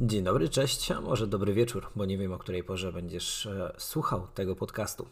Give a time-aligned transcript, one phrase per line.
[0.00, 3.74] Dzień dobry, cześć, a może dobry wieczór, bo nie wiem o której porze będziesz e,
[3.78, 5.06] słuchał tego podcastu.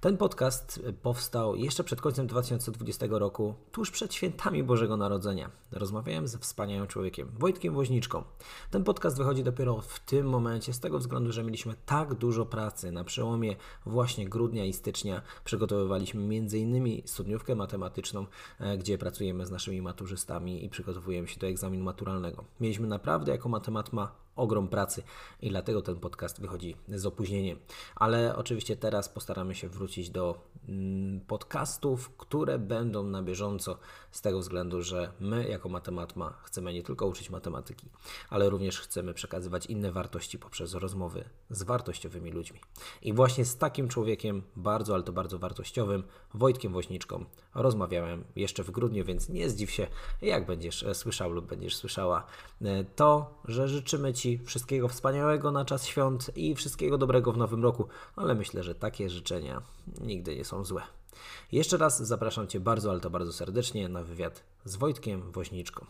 [0.00, 5.50] Ten podcast powstał jeszcze przed końcem 2020 roku, tuż przed świętami Bożego Narodzenia.
[5.72, 8.24] Rozmawiałem ze wspaniałym człowiekiem, Wojtkiem Woźniczką.
[8.70, 12.92] Ten podcast wychodzi dopiero w tym momencie, z tego względu, że mieliśmy tak dużo pracy.
[12.92, 13.56] Na przełomie
[13.86, 17.02] właśnie grudnia i stycznia przygotowywaliśmy m.in.
[17.04, 18.26] studniówkę matematyczną,
[18.60, 22.44] e, gdzie pracujemy z naszymi maturzystami i przygotowujemy się do egzaminu maturalnego.
[22.60, 25.02] Mieliśmy naprawdę jako matematma ogrom pracy
[25.42, 27.58] i dlatego ten podcast wychodzi z opóźnieniem.
[27.94, 33.78] Ale oczywiście teraz postaramy się wrócić do mm, podcastów, które będą na bieżąco
[34.10, 37.88] z tego względu, że my jako matematma chcemy nie tylko uczyć matematyki,
[38.30, 42.60] ale również chcemy przekazywać inne wartości poprzez rozmowy z wartościowymi ludźmi.
[43.02, 46.02] I właśnie z takim człowiekiem, bardzo, ale to bardzo wartościowym,
[46.34, 47.24] Wojtkiem Woźniczką,
[47.54, 49.86] rozmawiałem jeszcze w grudniu, więc nie zdziw się,
[50.22, 52.26] jak będziesz e, słyszał lub będziesz słyszała
[52.62, 57.62] e, to, że życzymy Ci wszystkiego wspaniałego na czas świąt i wszystkiego dobrego w nowym
[57.62, 59.62] roku, ale myślę, że takie życzenia
[60.00, 60.82] nigdy nie są złe.
[61.52, 65.86] Jeszcze raz zapraszam Cię bardzo, ale to bardzo serdecznie na wywiad z Wojtkiem Woźniczką.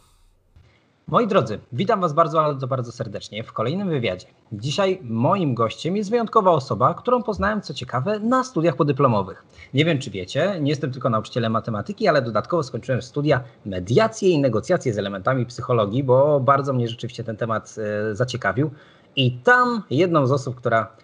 [1.11, 4.27] Moi drodzy, witam Was bardzo, ale to bardzo serdecznie w kolejnym wywiadzie.
[4.53, 9.45] Dzisiaj moim gościem jest wyjątkowa osoba, którą poznałem, co ciekawe, na studiach podyplomowych.
[9.75, 14.39] Nie wiem, czy wiecie, nie jestem tylko nauczycielem matematyki, ale dodatkowo skończyłem studia mediacje i
[14.39, 17.77] negocjacje z elementami psychologii, bo bardzo mnie rzeczywiście ten temat
[18.11, 18.71] e, zaciekawił.
[19.21, 20.97] I tam jedną z osób, która,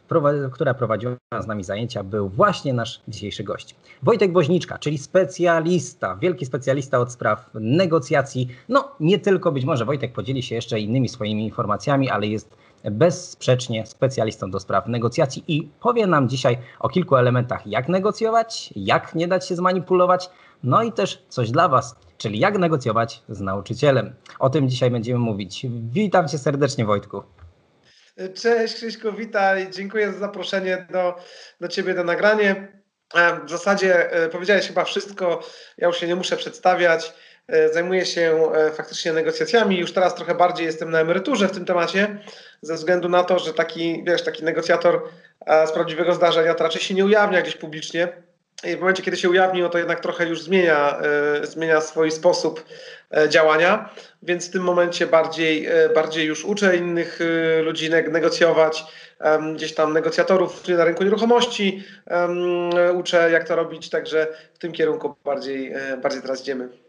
[0.52, 3.76] która prowadziła z nami zajęcia, był właśnie nasz dzisiejszy gość.
[4.02, 8.48] Wojtek Woźniczka, czyli specjalista, wielki specjalista od spraw negocjacji.
[8.68, 13.86] No, nie tylko, być może Wojtek podzieli się jeszcze innymi swoimi informacjami, ale jest bezsprzecznie
[13.86, 19.28] specjalistą do spraw negocjacji i powie nam dzisiaj o kilku elementach, jak negocjować, jak nie
[19.28, 20.30] dać się zmanipulować,
[20.64, 24.14] no i też coś dla Was, czyli jak negocjować z nauczycielem.
[24.38, 25.66] O tym dzisiaj będziemy mówić.
[25.70, 27.22] Witam Cię serdecznie, Wojtku.
[28.34, 29.70] Cześć Krzyśku, witaj.
[29.70, 31.14] Dziękuję za zaproszenie do,
[31.60, 32.68] do Ciebie na nagranie.
[33.14, 35.46] E, w zasadzie e, powiedziałeś chyba wszystko,
[35.78, 37.12] ja już się nie muszę przedstawiać.
[37.48, 39.78] E, zajmuję się faktycznie negocjacjami.
[39.78, 42.18] Już teraz trochę bardziej jestem na emeryturze w tym temacie,
[42.62, 45.02] ze względu na to, że taki, wiesz, taki negocjator
[45.66, 48.08] z prawdziwego zdarzenia to raczej się nie ujawnia gdzieś publicznie.
[48.64, 50.98] I w momencie, kiedy się ujawni, no to jednak trochę już zmienia,
[51.42, 52.64] zmienia swój sposób
[53.10, 53.90] E, działania,
[54.22, 58.84] więc w tym momencie bardziej, e, bardziej już uczę innych e, ludzi negocjować,
[59.54, 61.84] gdzieś tam negocjatorów na rynku nieruchomości
[62.94, 66.85] uczę jak to robić, także w tym kierunku bardziej, bardziej teraz idziemy.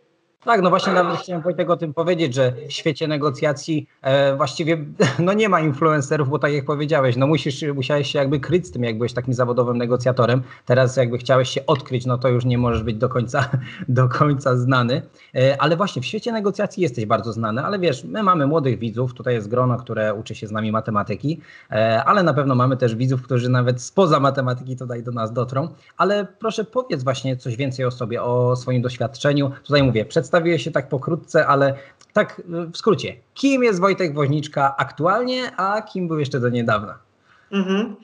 [0.48, 4.78] Tak, no właśnie nawet chciałem Wojtek o tym powiedzieć, że w świecie negocjacji e, właściwie
[5.20, 8.72] no nie ma influencerów, bo tak jak powiedziałeś, no musisz, musiałeś się jakby kryć z
[8.72, 10.42] tym, jak byłeś takim zawodowym negocjatorem.
[10.66, 13.50] Teraz jakby chciałeś się odkryć, no to już nie możesz być do końca,
[13.88, 15.02] do końca znany.
[15.36, 19.14] E, ale właśnie w świecie negocjacji jesteś bardzo znany, ale wiesz, my mamy młodych widzów,
[19.14, 21.42] tutaj jest grono, które uczy się z nami matematyki,
[21.72, 25.68] e, ale na pewno mamy też widzów, którzy nawet spoza matematyki tutaj do nas dotrą.
[25.98, 29.52] Ale proszę powiedz właśnie coś więcej o sobie, o swoim doświadczeniu.
[29.64, 31.74] Tutaj mówię, przedstaw przedstawiłeś się tak pokrótce, ale
[32.14, 32.42] tak
[32.74, 33.16] w skrócie.
[33.34, 37.00] Kim jest Wojtek Woźniczka aktualnie, a kim był jeszcze do niedawna?
[37.52, 37.96] Mhm.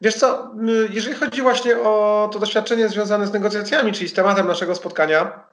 [0.00, 0.54] Wiesz co,
[0.90, 5.44] jeżeli chodzi właśnie o to doświadczenie związane z negocjacjami, czyli z tematem naszego spotkania,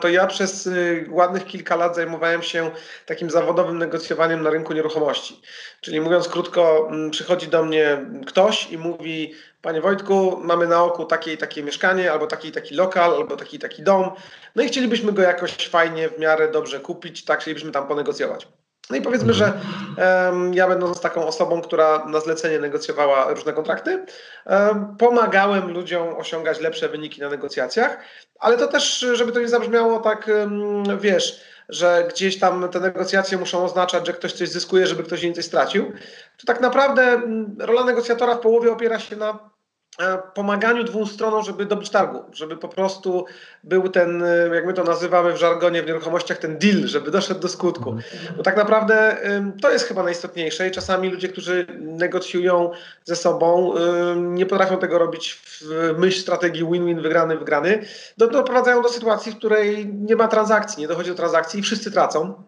[0.00, 2.70] to ja przez y, ładnych kilka lat zajmowałem się
[3.06, 5.40] takim zawodowym negocjowaniem na rynku nieruchomości.
[5.80, 11.32] Czyli mówiąc krótko, przychodzi do mnie ktoś i mówi: Panie Wojtku, mamy na oku takie
[11.32, 14.10] i takie mieszkanie, albo taki i taki lokal, albo taki i taki dom.
[14.56, 18.48] No i chcielibyśmy go jakoś fajnie, w miarę dobrze kupić, tak, chcielibyśmy tam ponegocjować.
[18.90, 19.52] No i powiedzmy, że
[20.26, 24.06] um, ja będąc taką osobą, która na zlecenie negocjowała różne kontrakty,
[24.46, 27.98] um, pomagałem ludziom osiągać lepsze wyniki na negocjacjach,
[28.38, 33.38] ale to też, żeby to nie zabrzmiało tak, um, wiesz, że gdzieś tam te negocjacje
[33.38, 35.92] muszą oznaczać, że ktoś coś zyskuje, żeby ktoś inny coś stracił.
[36.36, 37.20] To tak naprawdę
[37.58, 39.53] rola negocjatora w połowie opiera się na
[40.34, 43.24] pomaganiu dwóm stronom, żeby dobyć targu, żeby po prostu
[43.64, 47.40] był ten, e, jak my to nazywamy w żargonie w nieruchomościach, ten deal, żeby doszedł
[47.40, 47.90] do skutku.
[47.90, 48.34] Mhm.
[48.36, 49.16] Bo tak naprawdę
[49.62, 52.70] to jest chyba najistotniejsze i czasami ludzie, którzy negocjują
[53.04, 53.74] ze sobą,
[54.16, 57.86] nie potrafią tego robić w myśl strategii win-win, wygrany, wygrany,
[58.16, 62.44] doprowadzają do sytuacji, w której nie ma transakcji, nie dochodzi do transakcji i wszyscy tracą.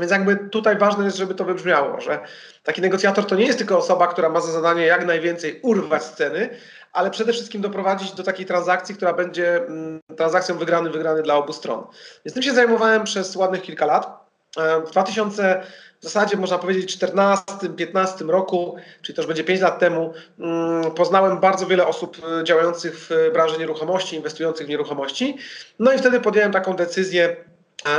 [0.00, 2.20] Więc jakby tutaj ważne jest, żeby to wybrzmiało, że
[2.62, 6.48] taki negocjator to nie jest tylko osoba, która ma za zadanie jak najwięcej urwać sceny,
[6.96, 11.52] ale przede wszystkim doprowadzić do takiej transakcji, która będzie mm, transakcją wygrany, wygrany dla obu
[11.52, 11.86] stron.
[12.24, 14.26] Więc tym się zajmowałem przez ładnych kilka lat.
[14.58, 15.62] E, w 2000
[16.00, 21.40] w zasadzie można powiedzieć 14-15 roku, czyli to już będzie 5 lat temu, mm, poznałem
[21.40, 25.38] bardzo wiele osób e, działających w branży nieruchomości, inwestujących w nieruchomości.
[25.78, 27.36] No i wtedy podjąłem taką decyzję,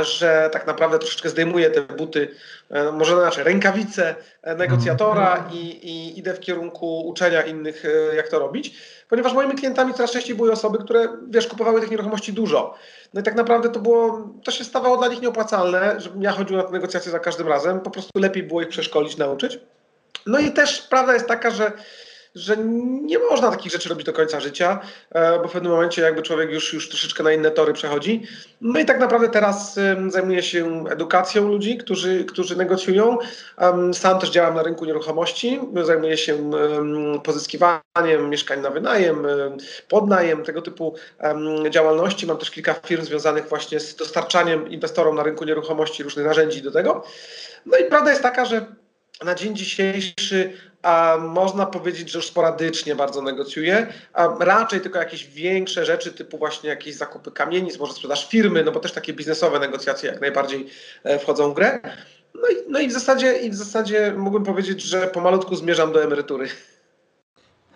[0.02, 2.28] że tak naprawdę troszeczkę zdejmuję te buty,
[2.70, 4.14] e, może znaczy rękawice
[4.56, 5.54] negocjatora mhm.
[5.54, 8.74] i, i idę w kierunku uczenia innych, e, jak to robić,
[9.08, 12.74] ponieważ moimi klientami coraz częściej były osoby, które, wiesz, kupowały tych nieruchomości dużo.
[13.14, 16.56] No i tak naprawdę to było, to się stawało dla nich nieopłacalne, żebym ja chodził
[16.56, 19.58] na te negocjacje za każdym razem, po prostu lepiej było ich przeszkolić, nauczyć.
[20.26, 21.72] No i też prawda jest taka, że
[22.38, 22.56] że
[23.02, 24.80] nie można takich rzeczy robić do końca życia,
[25.10, 28.22] e, bo w pewnym momencie jakby człowiek już, już troszeczkę na inne tory przechodzi.
[28.60, 33.18] No i tak naprawdę teraz zajmuję się edukacją ludzi, którzy, którzy negocjują.
[33.92, 36.50] Sam też działam na rynku nieruchomości, zajmuję się
[37.24, 39.26] pozyskiwaniem mieszkań na wynajem,
[39.88, 40.94] podnajem, tego typu
[41.70, 42.26] działalności.
[42.26, 46.70] Mam też kilka firm związanych właśnie z dostarczaniem inwestorom na rynku nieruchomości różnych narzędzi do
[46.70, 47.04] tego.
[47.66, 48.66] No i prawda jest taka, że
[49.24, 50.52] na dzień dzisiejszy
[50.82, 56.38] a można powiedzieć, że już sporadycznie bardzo negocjuję, a raczej tylko jakieś większe rzeczy, typu
[56.38, 60.66] właśnie jakieś zakupy kamienic, może sprzedaż firmy, no bo też takie biznesowe negocjacje jak najbardziej
[61.04, 61.80] e, wchodzą w grę.
[62.34, 66.04] No i, no i w zasadzie i w zasadzie mógłbym powiedzieć, że pomalutku zmierzam do
[66.04, 66.48] emerytury.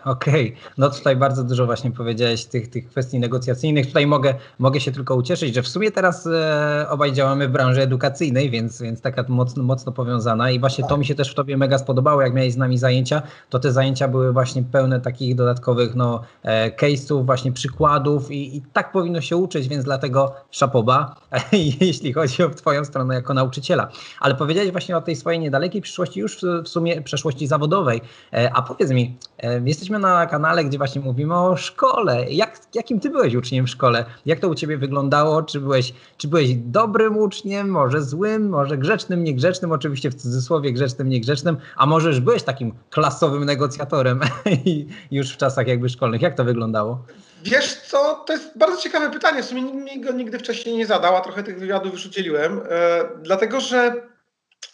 [0.05, 0.73] Okej, okay.
[0.79, 3.87] no tutaj bardzo dużo właśnie powiedziałeś tych, tych kwestii negocjacyjnych.
[3.87, 7.83] Tutaj mogę, mogę się tylko ucieszyć, że w sumie teraz e, obaj działamy w branży
[7.83, 11.57] edukacyjnej, więc, więc taka mocno, mocno powiązana i właśnie to mi się też w Tobie
[11.57, 15.95] mega spodobało, jak miałeś z nami zajęcia, to te zajęcia były właśnie pełne takich dodatkowych
[15.95, 21.17] no, e, case'ów, właśnie przykładów i, i tak powinno się uczyć, więc dlatego szapoba,
[21.81, 23.89] jeśli chodzi o Twoją stronę jako nauczyciela.
[24.21, 28.01] Ale powiedziałeś właśnie o tej swojej niedalekiej przyszłości, już w, w sumie przeszłości zawodowej,
[28.33, 29.61] e, a powiedz mi, e,
[29.99, 32.25] na kanale, gdzie właśnie mówimy o szkole.
[32.31, 34.05] Jak, jakim ty byłeś uczniem w szkole?
[34.27, 35.43] Jak to u ciebie wyglądało?
[35.43, 41.09] Czy byłeś, czy byłeś dobrym uczniem, może złym, może grzecznym, niegrzecznym, oczywiście w cudzysłowie grzecznym,
[41.09, 44.21] niegrzecznym, a może już byłeś takim klasowym negocjatorem
[45.11, 46.23] już w czasach jakby szkolnych.
[46.23, 47.05] Jak to wyglądało?
[47.45, 49.43] Wiesz co, to jest bardzo ciekawe pytanie.
[49.43, 52.61] W sumie mi go nigdy wcześniej nie zadał, a trochę tych wywiadów już udzieliłem.
[52.71, 53.95] E, dlatego, że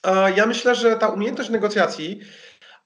[0.04, 2.20] e, ja myślę, że ta umiejętność negocjacji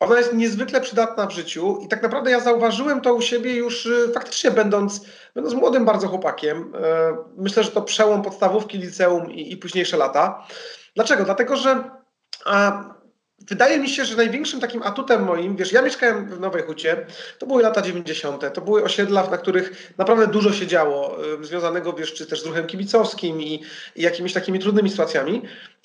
[0.02, 3.86] ona jest niezwykle przydatna w życiu i tak naprawdę ja zauważyłem to u siebie już
[3.86, 6.72] y, faktycznie będąc, będąc młodym bardzo chłopakiem.
[6.74, 10.46] E, myślę, że to przełom podstawówki, liceum i, i późniejsze lata.
[10.94, 11.24] Dlaczego?
[11.24, 11.90] Dlatego, że
[12.44, 12.84] a,
[13.48, 17.06] Wydaje mi się, że największym takim atutem moim, wiesz, ja mieszkałem w Nowej Hucie,
[17.38, 21.92] to były lata 90., to były osiedla, na których naprawdę dużo się działo, y, związanego,
[21.92, 23.62] wiesz, czy też z ruchem kibicowskim i,
[23.96, 25.42] i jakimiś takimi trudnymi sytuacjami.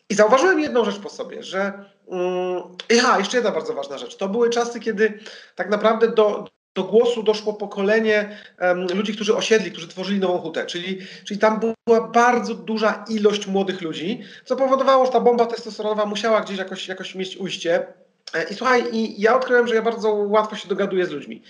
[0.09, 1.96] I zauważyłem jedną rzecz po sobie, że.
[2.11, 4.17] Yy, aha, jeszcze jedna bardzo ważna rzecz.
[4.17, 5.19] To były czasy, kiedy
[5.55, 6.45] tak naprawdę do,
[6.75, 11.59] do głosu doszło pokolenie um, ludzi, którzy osiedli, którzy tworzyli nową hutę, czyli, czyli tam
[11.59, 16.87] była bardzo duża ilość młodych ludzi, co powodowało, że ta bomba testosteronowa musiała gdzieś jakoś,
[16.87, 17.87] jakoś mieć ujście.
[18.33, 21.41] E, I słuchaj, i ja odkryłem, że ja bardzo łatwo się dogaduję z ludźmi.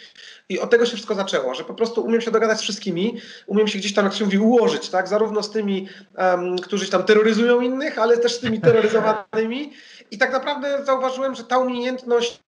[0.50, 3.68] I od tego się wszystko zaczęło, że po prostu umiem się dogadać z wszystkimi, umiem
[3.68, 5.08] się gdzieś tam, jak się mówi, ułożyć, tak?
[5.08, 5.88] Zarówno z tymi,
[6.18, 9.74] um, którzy tam terroryzują innych, ale też z tymi terroryzowanymi.
[10.12, 12.42] I tak naprawdę zauważyłem, że ta umiejętność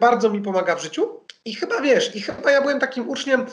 [0.00, 1.20] bardzo mi pomaga w życiu.
[1.44, 3.46] I chyba wiesz, i chyba ja byłem takim uczniem,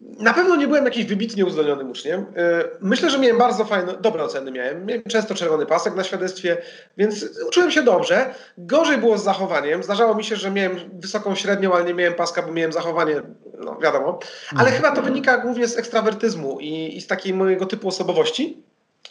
[0.00, 2.20] na pewno nie byłem jakimś wybitnie uzdolnionym uczniem.
[2.36, 4.86] E, myślę, że miałem bardzo fajne, dobre oceny miałem.
[4.86, 6.56] Miałem często czerwony pasek na świadectwie,
[6.96, 8.34] więc uczyłem się dobrze.
[8.58, 9.82] Gorzej było z zachowaniem.
[9.82, 13.22] Zdarzało mi się, że miałem wysoką średnią, ale nie miałem paska, bo miałem zachowanie,
[13.58, 14.18] no wiadomo.
[14.50, 14.76] Ale mhm.
[14.76, 18.62] chyba to wynika głównie z ekstrawertyzmu i, i z takiej mojego typu osobowości.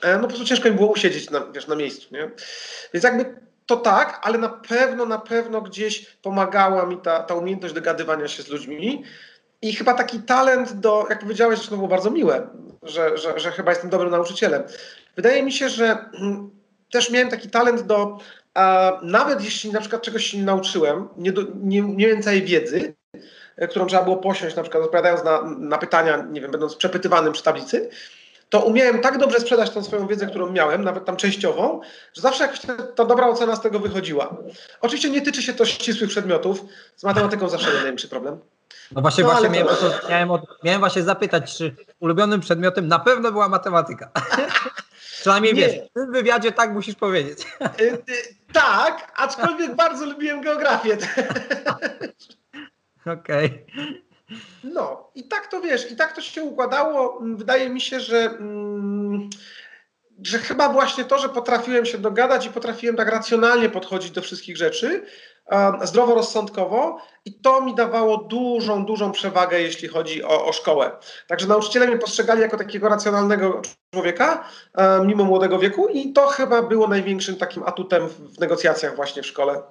[0.03, 2.29] E, no po prostu ciężko mi było usiedzieć na, wiesz, na miejscu, nie?
[2.93, 7.73] Więc jakby to tak, ale na pewno, na pewno gdzieś pomagała mi ta, ta umiejętność
[7.73, 9.03] dogadywania się z ludźmi.
[9.61, 12.47] I chyba taki talent do, jak powiedziałeś, to było bardzo miłe,
[12.83, 14.63] że, że, że chyba jestem dobrym nauczycielem.
[15.15, 16.49] Wydaje mi się, że mm,
[16.91, 18.17] też miałem taki talent do,
[18.53, 22.93] a, nawet jeśli na przykład czegoś się nie nauczyłem, nie, do, nie, nie całej wiedzy,
[23.57, 27.33] e, którą trzeba było posiąść, na przykład odpowiadając na, na pytania, nie wiem, będąc przepytywanym
[27.33, 27.89] przy tablicy,
[28.49, 31.81] to umiałem tak dobrze sprzedać tą swoją wiedzę, którą miałem, nawet tam częściową,
[32.13, 34.37] że zawsze jakoś ta, ta dobra ocena z tego wychodziła.
[34.81, 36.65] Oczywiście nie tyczy się to ścisłych przedmiotów,
[36.95, 38.39] z matematyką zawsze największy problem.
[38.91, 40.09] No właśnie, no, właśnie miałem, to...
[40.09, 44.11] miałem, od, miałem właśnie zapytać, czy ulubionym przedmiotem na pewno była matematyka.
[45.21, 45.61] Przynajmniej nie.
[45.61, 47.47] wiesz, w tym wywiadzie tak musisz powiedzieć.
[47.81, 50.97] Y, y, tak, aczkolwiek bardzo lubiłem geografię.
[53.05, 53.45] Okej.
[53.45, 54.08] Okay.
[54.63, 57.19] No i tak to wiesz, i tak to się układało.
[57.21, 59.29] Wydaje mi się, że, mm,
[60.23, 64.57] że chyba właśnie to, że potrafiłem się dogadać i potrafiłem tak racjonalnie podchodzić do wszystkich
[64.57, 65.05] rzeczy,
[65.83, 70.91] zdroworozsądkowo i to mi dawało dużą, dużą przewagę, jeśli chodzi o, o szkołę.
[71.27, 73.61] Także nauczyciele mnie postrzegali jako takiego racjonalnego
[73.93, 74.49] człowieka,
[75.05, 79.61] mimo młodego wieku i to chyba było największym takim atutem w negocjacjach właśnie w szkole.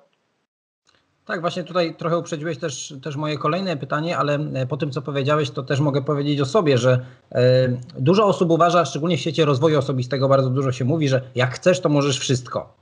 [1.28, 5.02] Tak, właśnie tutaj trochę uprzedziłeś też, też moje kolejne pytanie, ale e, po tym, co
[5.02, 7.68] powiedziałeś, to też mogę powiedzieć o sobie, że e,
[7.98, 11.80] dużo osób uważa, szczególnie w świecie rozwoju osobistego, bardzo dużo się mówi, że jak chcesz,
[11.80, 12.74] to możesz wszystko.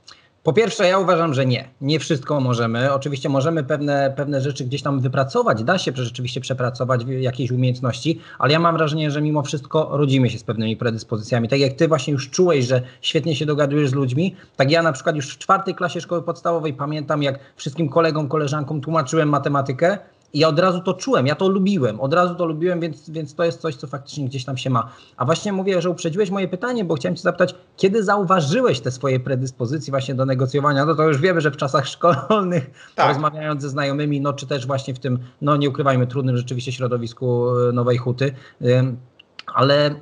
[0.47, 1.67] Po pierwsze, ja uważam, że nie.
[1.81, 2.93] Nie wszystko możemy.
[2.93, 8.53] Oczywiście możemy pewne, pewne rzeczy gdzieś tam wypracować, da się rzeczywiście przepracować jakieś umiejętności, ale
[8.53, 11.47] ja mam wrażenie, że mimo wszystko rodzimy się z pewnymi predyspozycjami.
[11.47, 14.91] Tak jak ty właśnie już czułeś, że świetnie się dogadujesz z ludźmi, tak ja na
[14.91, 19.97] przykład już w czwartej klasie szkoły podstawowej pamiętam, jak wszystkim kolegom, koleżankom tłumaczyłem matematykę
[20.33, 23.35] i ja od razu to czułem, ja to lubiłem, od razu to lubiłem, więc, więc
[23.35, 24.91] to jest coś, co faktycznie gdzieś tam się ma.
[25.17, 29.19] A właśnie mówię, że uprzedziłeś moje pytanie, bo chciałem Cię zapytać, kiedy zauważyłeś te swoje
[29.19, 30.85] predyspozycje właśnie do negocjowania?
[30.85, 33.07] No to już wiemy, że w czasach szkolnych, tak.
[33.07, 37.49] rozmawiając ze znajomymi, no czy też właśnie w tym, no nie ukrywajmy, trudnym rzeczywiście środowisku
[37.69, 38.33] e, Nowej Huty,
[39.53, 39.95] ale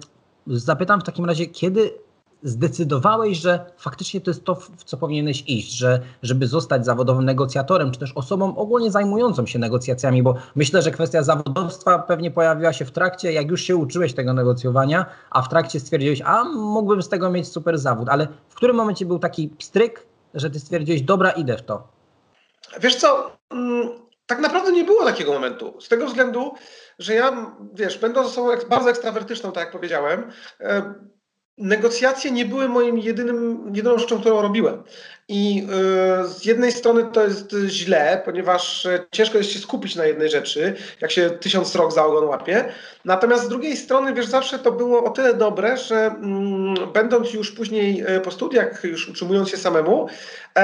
[0.47, 2.04] zapytam w takim razie, kiedy
[2.45, 7.91] zdecydowałeś, że faktycznie to jest to, w co powinieneś iść, że żeby zostać zawodowym negocjatorem,
[7.91, 12.85] czy też osobą ogólnie zajmującą się negocjacjami, bo myślę, że kwestia zawodowstwa pewnie pojawiła się
[12.85, 17.09] w trakcie, jak już się uczyłeś tego negocjowania, a w trakcie stwierdziłeś, a mógłbym z
[17.09, 21.31] tego mieć super zawód, ale w którym momencie był taki pstryk, że ty stwierdziłeś, dobra,
[21.31, 21.87] idę w to?
[22.79, 23.89] Wiesz co, mm,
[24.25, 26.53] tak naprawdę nie było takiego momentu, z tego względu,
[26.99, 30.93] że ja, wiesz, będąc osobą bardzo ekstrawertyczną, tak jak powiedziałem, e,
[31.57, 34.83] negocjacje nie były moim jedynym, jedyną rzeczą, którą robiłem.
[35.27, 35.67] I
[36.23, 40.29] y, z jednej strony to jest źle, ponieważ e, ciężko jest się skupić na jednej
[40.29, 42.65] rzeczy, jak się tysiąc rok za ogon łapie.
[43.05, 47.51] Natomiast z drugiej strony, wiesz, zawsze to było o tyle dobre, że mm, będąc już
[47.51, 50.07] później e, po studiach, już utrzymując się samemu,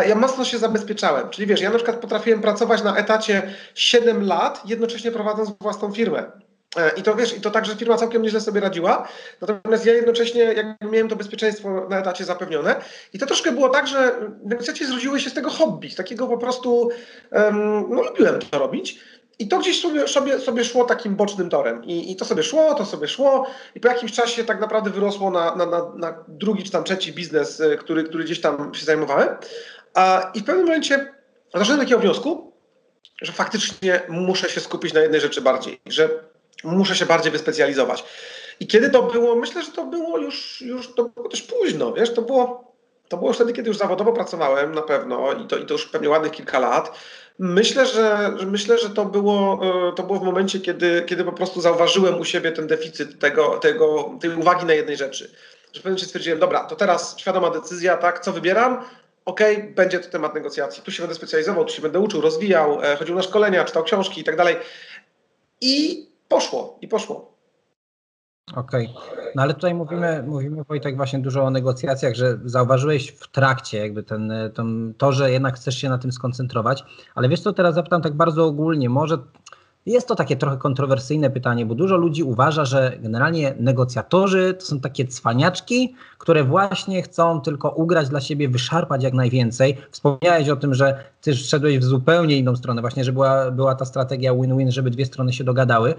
[0.07, 1.29] ja mocno się zabezpieczałem.
[1.29, 6.40] Czyli wiesz, ja na przykład potrafiłem pracować na etacie 7 lat, jednocześnie prowadząc własną firmę.
[6.77, 9.07] E, I to wiesz, i to także firma całkiem nieźle sobie radziła.
[9.41, 12.75] Natomiast ja jednocześnie jakby miałem to bezpieczeństwo na etacie zapewnione.
[13.13, 16.37] I to troszkę było tak, że negocjacje zrodziły się z tego hobby, z takiego po
[16.37, 16.89] prostu,
[17.31, 18.99] um, no lubiłem to robić.
[19.39, 21.85] I to gdzieś sobie, sobie, sobie szło takim bocznym torem.
[21.85, 23.47] I, I to sobie szło, to sobie szło.
[23.75, 27.13] I po jakimś czasie tak naprawdę wyrosło na, na, na, na drugi czy tam trzeci
[27.13, 29.29] biznes, e, który, który gdzieś tam się zajmowałem.
[29.93, 31.13] A, I w pewnym momencie
[31.53, 32.53] doszedłem do takiego wniosku,
[33.21, 35.81] że faktycznie muszę się skupić na jednej rzeczy bardziej.
[35.85, 36.30] Że
[36.63, 38.03] muszę się bardziej wyspecjalizować.
[38.59, 39.35] I kiedy to było?
[39.35, 42.73] Myślę, że to było już, już to było też późno, wiesz, to było,
[43.07, 46.09] to było wtedy, kiedy już zawodowo pracowałem na pewno i to, i to już pewnie
[46.09, 46.99] ładnych kilka lat.
[47.39, 51.61] Myślę, że, myślę, że to, było, e, to było w momencie, kiedy, kiedy po prostu
[51.61, 55.23] zauważyłem u siebie ten deficyt tego, tego, tej uwagi na jednej rzeczy.
[55.23, 58.83] Że w pewnym momencie stwierdziłem, dobra, to teraz świadoma decyzja, tak, co wybieram?
[59.25, 60.83] Okej, okay, będzie to temat negocjacji.
[60.83, 64.21] Tu się będę specjalizował, tu się będę uczył, rozwijał, e, chodził na szkolenia, czytał książki
[64.21, 64.55] i tak dalej.
[65.61, 67.31] I poszło i poszło.
[68.55, 69.31] Okej, okay.
[69.35, 74.03] no ale tutaj mówimy, mówimy Wojtek właśnie dużo o negocjacjach, że zauważyłeś w trakcie jakby
[74.03, 76.83] ten, ten, to, że jednak chcesz się na tym skoncentrować,
[77.15, 79.17] ale wiesz co, teraz zapytam tak bardzo ogólnie, może
[79.85, 84.79] jest to takie trochę kontrowersyjne pytanie, bo dużo ludzi uważa, że generalnie negocjatorzy to są
[84.79, 89.77] takie cwaniaczki, które właśnie chcą tylko ugrać dla siebie, wyszarpać jak najwięcej.
[89.91, 93.85] Wspomniałeś o tym, że ty szedłeś w zupełnie inną stronę, właśnie, że była, była ta
[93.85, 95.95] strategia win-win, żeby dwie strony się dogadały,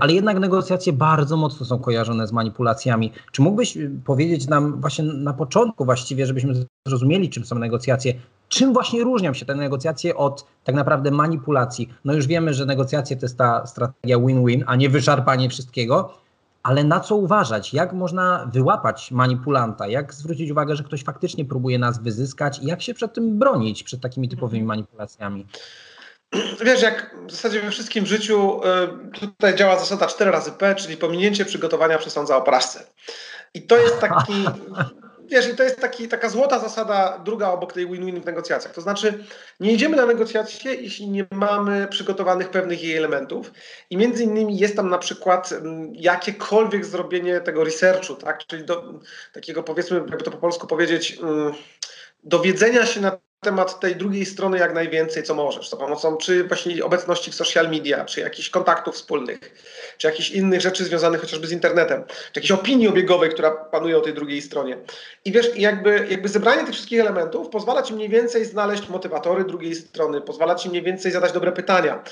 [0.00, 3.12] ale jednak negocjacje bardzo mocno są kojarzone z manipulacjami.
[3.32, 6.54] Czy mógłbyś powiedzieć nam właśnie na początku właściwie, żebyśmy
[6.88, 8.14] zrozumieli, czym są negocjacje,
[8.52, 11.94] Czym właśnie różnią się te negocjacje od tak naprawdę manipulacji?
[12.04, 16.14] No już wiemy, że negocjacje to jest ta strategia win-win, a nie wyszarpanie wszystkiego,
[16.62, 17.74] ale na co uważać?
[17.74, 19.88] Jak można wyłapać manipulanta?
[19.88, 22.60] Jak zwrócić uwagę, że ktoś faktycznie próbuje nas wyzyskać?
[22.62, 25.46] Jak się przed tym bronić, przed takimi typowymi manipulacjami?
[26.64, 28.60] Wiesz, jak w zasadzie we wszystkim życiu
[29.14, 32.86] y, tutaj działa zasada 4 razy P, czyli pominięcie przygotowania przesądza o porażce.
[33.54, 34.32] I to jest taki
[35.32, 38.74] wiesz, i to jest taki, taka złota zasada druga obok tej win-win w negocjacjach.
[38.74, 39.24] To znaczy,
[39.60, 43.52] nie idziemy na negocjacje, jeśli nie mamy przygotowanych pewnych jej elementów.
[43.90, 48.46] I między innymi jest tam na przykład mm, jakiekolwiek zrobienie tego researchu, tak?
[48.46, 49.00] czyli do,
[49.32, 51.52] takiego powiedzmy, jakby to po polsku powiedzieć, mm,
[52.24, 56.84] dowiedzenia się na temat tej drugiej strony jak najwięcej, co możesz, za pomocą czy właśnie
[56.84, 59.38] obecności w social media, czy jakichś kontaktów wspólnych,
[59.98, 64.00] czy jakichś innych rzeczy związanych chociażby z internetem, czy jakiejś opinii obiegowej, która panuje o
[64.00, 64.78] tej drugiej stronie.
[65.24, 69.74] I wiesz, jakby, jakby zebranie tych wszystkich elementów pozwala ci mniej więcej znaleźć motywatory drugiej
[69.74, 72.02] strony, pozwala ci mniej więcej zadać dobre pytania,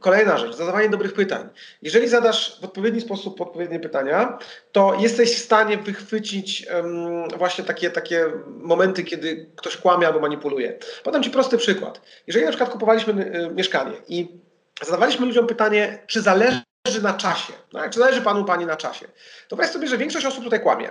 [0.00, 1.48] Kolejna rzecz, zadawanie dobrych pytań.
[1.82, 4.38] Jeżeli zadasz w odpowiedni sposób odpowiednie pytania,
[4.72, 10.78] to jesteś w stanie wychwycić um, właśnie takie, takie momenty, kiedy ktoś kłamie albo manipuluje.
[11.04, 12.00] Podam Ci prosty przykład.
[12.26, 14.28] Jeżeli na przykład kupowaliśmy y, mieszkanie i
[14.82, 16.67] zadawaliśmy ludziom pytanie, czy zależy
[17.02, 17.90] na czasie, tak?
[17.90, 19.06] czy zależy panu pani na czasie,
[19.48, 20.90] to weź sobie, że większość osób tutaj kłamie.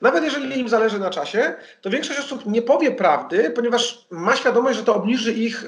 [0.00, 4.78] Nawet jeżeli im zależy na czasie, to większość osób nie powie prawdy, ponieważ ma świadomość,
[4.78, 5.64] że to obniży ich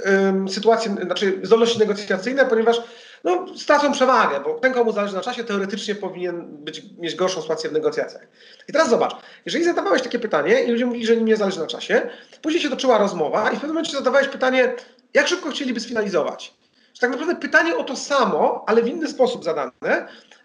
[0.48, 2.80] sytuację, znaczy zdolności negocjacyjne, ponieważ
[3.24, 7.70] no, stracą przewagę, bo ten, komu zależy na czasie, teoretycznie powinien być, mieć gorszą sytuację
[7.70, 8.22] w negocjacjach.
[8.68, 9.16] I teraz zobacz,
[9.46, 12.10] jeżeli zadawałeś takie pytanie i ludzie mówili, że im nie zależy na czasie,
[12.42, 14.74] później się toczyła rozmowa i w pewnym momencie zadawałeś pytanie,
[15.14, 16.57] jak szybko chcieliby sfinalizować?
[17.00, 19.70] Tak naprawdę pytanie o to samo, ale w inny sposób zadane.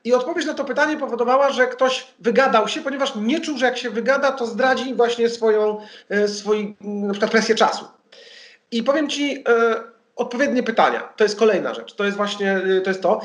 [0.04, 3.78] I odpowiedź na to pytanie powodowała, że ktoś wygadał się, ponieważ nie czuł, że jak
[3.78, 5.78] się wygada, to zdradzi właśnie swoją,
[6.10, 7.86] e, swój, na przykład presję czasu.
[8.72, 11.00] I powiem Ci, e, odpowiednie pytania.
[11.16, 11.94] To jest kolejna rzecz.
[11.94, 12.90] To jest właśnie y, to.
[12.90, 13.22] Jest to.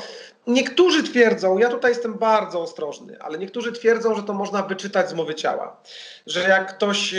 [0.49, 5.13] Niektórzy twierdzą, ja tutaj jestem bardzo ostrożny, ale niektórzy twierdzą, że to można wyczytać z
[5.13, 5.81] mowy ciała.
[6.27, 7.15] Że jak ktoś,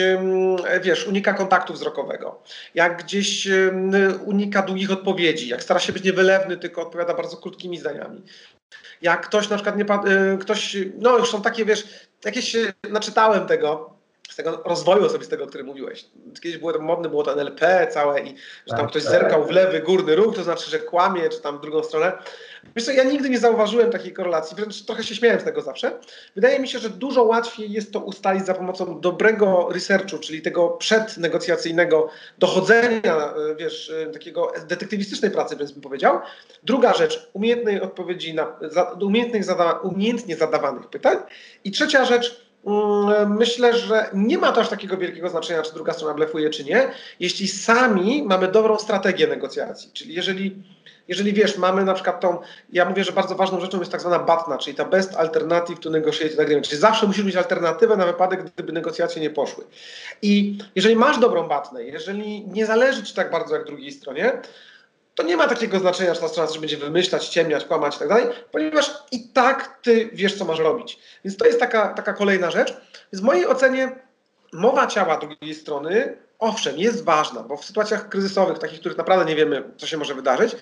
[0.83, 2.43] wiesz, unika kontaktu wzrokowego,
[2.75, 3.49] jak gdzieś
[4.25, 8.23] unika długich odpowiedzi, jak stara się być niewylewny, tylko odpowiada bardzo krótkimi zdaniami.
[9.03, 9.85] Jak ktoś na przykład nie,
[10.35, 11.85] y, ktoś, no już są takie, wiesz,
[12.25, 12.57] jakieś,
[12.91, 14.00] naczytałem tego,
[14.31, 16.05] z tego rozwoju osobistego, o którym mówiłeś.
[16.43, 18.29] Kiedyś było to modne, było to NLP całe i
[18.67, 19.13] że tam tak, ktoś tak.
[19.13, 22.13] zerkał w lewy górny róg, to znaczy, że kłamie, czy tam w drugą stronę.
[22.77, 25.93] Wiesz co, ja nigdy nie zauważyłem takiej korelacji, wręcz trochę się śmiałem z tego zawsze.
[26.35, 30.69] Wydaje mi się, że dużo łatwiej jest to ustalić za pomocą dobrego researchu, czyli tego
[30.69, 32.09] przednegocjacyjnego
[32.39, 36.21] dochodzenia, e, wiesz, e, takiego detektywistycznej pracy, więc bym powiedział.
[36.63, 38.59] Druga rzecz, umiejętnej odpowiedzi na,
[39.01, 41.17] umiejętnych zada, umiejętnie zadawanych pytań.
[41.65, 42.50] I trzecia rzecz,
[43.29, 46.91] myślę, że nie ma to aż takiego wielkiego znaczenia, czy druga strona blefuje, czy nie,
[47.21, 49.91] jeśli sami mamy dobrą strategię negocjacji.
[49.93, 50.63] Czyli jeżeli,
[51.09, 52.39] jeżeli wiesz, mamy na przykład tą,
[52.73, 55.91] ja mówię, że bardzo ważną rzeczą jest tak zwana BATNA, czyli ta Best Alternative to
[55.91, 59.65] Negotiate Agreement, czyli zawsze musisz mieć alternatywę na wypadek, gdyby negocjacje nie poszły.
[60.23, 64.33] I jeżeli masz dobrą BATNę, jeżeli nie zależy ci tak bardzo jak drugiej stronie,
[65.21, 68.27] to nie ma takiego znaczenia, czy strona coś będzie wymyślać, ciemniać, kłamać i tak dalej,
[68.53, 70.99] ponieważ i tak ty wiesz, co masz robić.
[71.25, 72.77] Więc to jest taka, taka kolejna rzecz.
[73.13, 73.93] Więc w mojej ocenie
[74.53, 79.25] mowa ciała drugiej strony, owszem, jest ważna, bo w sytuacjach kryzysowych, takich, w których naprawdę
[79.25, 80.57] nie wiemy, co się może wydarzyć,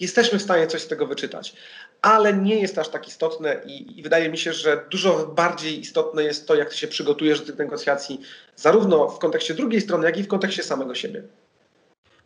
[0.00, 1.54] jesteśmy w stanie coś z tego wyczytać.
[2.00, 6.24] Ale nie jest aż tak istotne i, i wydaje mi się, że dużo bardziej istotne
[6.24, 8.20] jest to, jak ty się przygotujesz do tych negocjacji,
[8.56, 11.22] zarówno w kontekście drugiej strony, jak i w kontekście samego siebie.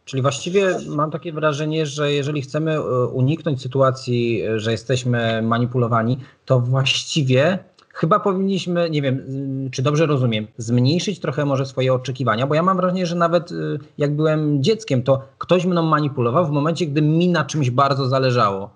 [0.07, 6.19] Czyli właściwie mam takie wrażenie, że jeżeli chcemy e, uniknąć sytuacji, e, że jesteśmy manipulowani,
[6.45, 7.59] to właściwie
[7.93, 9.23] chyba powinniśmy, nie wiem,
[9.71, 13.55] czy dobrze rozumiem, zmniejszyć trochę może swoje oczekiwania, bo ja mam wrażenie, że nawet e,
[13.99, 18.71] jak byłem dzieckiem, to ktoś mną manipulował w momencie, gdy mi na czymś bardzo zależało.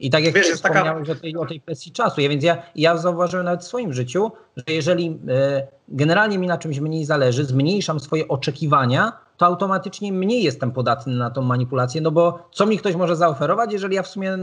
[0.00, 1.18] I tak jak Wiesz, wspomniałeś taka...
[1.18, 4.32] o, tej, o tej presji czasu, ja, więc ja, ja zauważyłem nawet w swoim życiu,
[4.56, 10.42] że jeżeli e, generalnie mi na czymś mniej zależy, zmniejszam swoje oczekiwania, to automatycznie mniej
[10.42, 14.08] jestem podatny na tą manipulację, no bo co mi ktoś może zaoferować, jeżeli ja w
[14.08, 14.38] sumie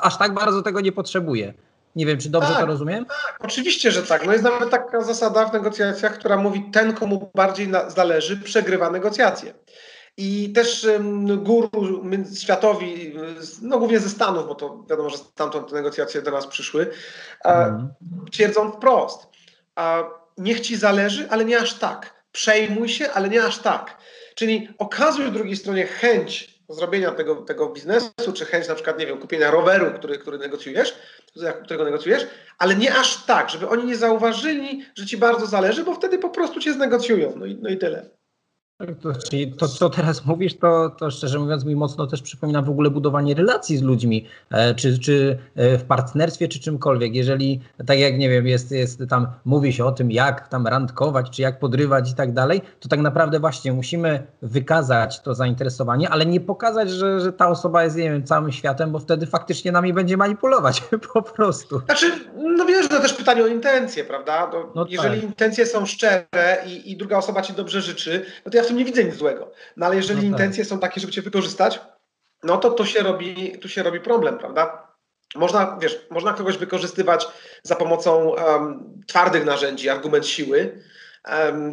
[0.00, 1.54] aż tak bardzo tego nie potrzebuję.
[1.96, 3.04] Nie wiem, czy dobrze tak, to rozumiem?
[3.04, 4.26] Tak, oczywiście, że tak.
[4.26, 8.90] No jest nawet taka zasada w negocjacjach, która mówi, ten komu bardziej na, zależy, przegrywa
[8.90, 9.54] negocjacje.
[10.22, 10.86] I też
[11.36, 11.70] guru
[12.38, 13.14] światowi,
[13.62, 16.90] no głównie ze Stanów, bo to wiadomo, że stamtąd te negocjacje do nas przyszły,
[17.44, 17.88] mm.
[18.32, 19.26] twierdzą wprost,
[20.38, 22.24] niech ci zależy, ale nie aż tak.
[22.32, 23.96] Przejmuj się, ale nie aż tak.
[24.34, 29.18] Czyli okazuj drugiej stronie chęć zrobienia tego, tego biznesu, czy chęć na przykład, nie wiem,
[29.18, 30.94] kupienia roweru, który, który negocjujesz,
[31.64, 32.26] którego negocjujesz,
[32.58, 36.30] ale nie aż tak, żeby oni nie zauważyli, że ci bardzo zależy, bo wtedy po
[36.30, 37.32] prostu cię znegocjują.
[37.36, 38.19] No i, no i tyle.
[39.02, 42.70] To, czyli to, co teraz mówisz, to, to szczerze mówiąc mi mocno też przypomina w
[42.70, 47.14] ogóle budowanie relacji z ludźmi, e, czy, czy e, w partnerstwie, czy czymkolwiek.
[47.14, 51.30] Jeżeli, tak jak nie wiem, jest, jest tam, mówi się o tym, jak tam randkować,
[51.30, 56.26] czy jak podrywać i tak dalej, to tak naprawdę właśnie musimy wykazać to zainteresowanie, ale
[56.26, 59.92] nie pokazać, że, że ta osoba jest, nie wiem, całym światem, bo wtedy faktycznie nami
[59.92, 61.80] będzie manipulować po prostu.
[61.80, 62.12] Znaczy,
[62.56, 64.50] no wiesz, to też pytanie o intencje, prawda?
[64.74, 65.30] No jeżeli tak.
[65.30, 68.84] intencje są szczere i, i druga osoba ci dobrze życzy, no to ja tym nie
[68.84, 69.52] widzę nic złego.
[69.76, 70.30] No ale jeżeli no tak.
[70.30, 71.80] intencje są takie, żeby cię wykorzystać,
[72.42, 74.90] no to tu się robi, tu się robi problem, prawda?
[75.34, 77.28] Można, wiesz, można kogoś wykorzystywać
[77.62, 80.82] za pomocą um, twardych narzędzi, argument siły,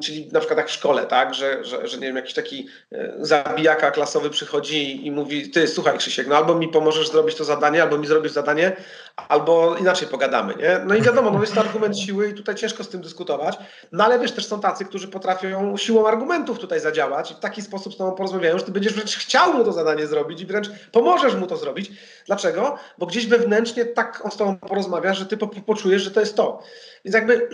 [0.03, 3.13] czyli na przykład jak w szkole, tak, że, że, że nie wiem, jakiś taki e,
[3.19, 7.83] zabijaka klasowy przychodzi i mówi, ty słuchaj Krzysiek, no albo mi pomożesz zrobić to zadanie,
[7.83, 8.75] albo mi zrobisz zadanie,
[9.15, 10.81] albo inaczej pogadamy, nie?
[10.85, 13.57] No i wiadomo, no jest to argument siły i tutaj ciężko z tym dyskutować,
[13.91, 17.61] no ale wiesz, też są tacy, którzy potrafią siłą argumentów tutaj zadziałać i w taki
[17.61, 20.69] sposób z tobą porozmawiają, że ty będziesz wręcz chciał mu to zadanie zrobić i wręcz
[20.91, 21.91] pomożesz mu to zrobić.
[22.25, 22.77] Dlaczego?
[22.97, 26.35] Bo gdzieś wewnętrznie tak on z tobą porozmawia, że ty po, poczujesz, że to jest
[26.35, 26.63] to.
[27.05, 27.49] Więc jakby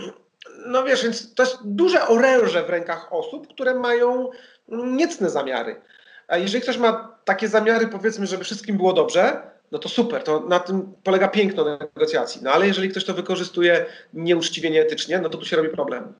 [0.65, 4.29] no wiesz, więc to jest duże oręże w rękach osób, które mają
[4.67, 5.81] niecne zamiary.
[6.27, 10.39] A jeżeli ktoś ma takie zamiary, powiedzmy, żeby wszystkim było dobrze, no to super, to
[10.39, 12.41] na tym polega piękno negocjacji.
[12.43, 16.13] No ale jeżeli ktoś to wykorzystuje nieuczciwie, nieetycznie, no to tu się robi problem.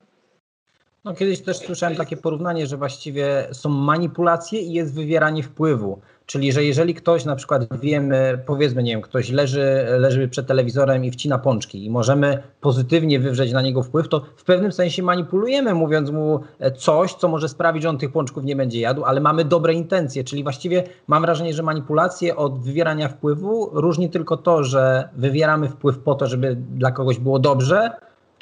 [1.04, 6.00] No kiedyś też słyszałem takie porównanie, że właściwie są manipulacje i jest wywieranie wpływu.
[6.26, 11.04] Czyli, że jeżeli ktoś na przykład wiemy, powiedzmy, nie wiem, ktoś leży, leży przed telewizorem
[11.04, 15.74] i wcina pączki i możemy pozytywnie wywrzeć na niego wpływ, to w pewnym sensie manipulujemy,
[15.74, 16.40] mówiąc mu
[16.76, 20.24] coś, co może sprawić, że on tych pączków nie będzie jadł, ale mamy dobre intencje.
[20.24, 25.98] Czyli właściwie mam wrażenie, że manipulacje od wywierania wpływu różni tylko to, że wywieramy wpływ
[25.98, 27.90] po to, żeby dla kogoś było dobrze,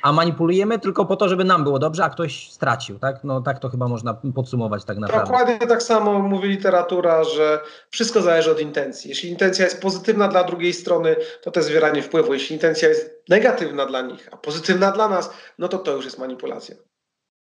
[0.03, 3.25] a manipulujemy tylko po to, żeby nam było dobrze, a ktoś stracił, tak?
[3.25, 5.27] No tak to chyba można podsumować tak naprawdę.
[5.27, 7.61] Dokładnie tak samo mówi literatura, że
[7.91, 9.09] wszystko zależy od intencji.
[9.09, 12.33] Jeśli intencja jest pozytywna dla drugiej strony, to to jest zwieranie wpływu.
[12.35, 16.19] Jeśli intencja jest negatywna dla nich, a pozytywna dla nas, no to to już jest
[16.19, 16.77] manipulacja.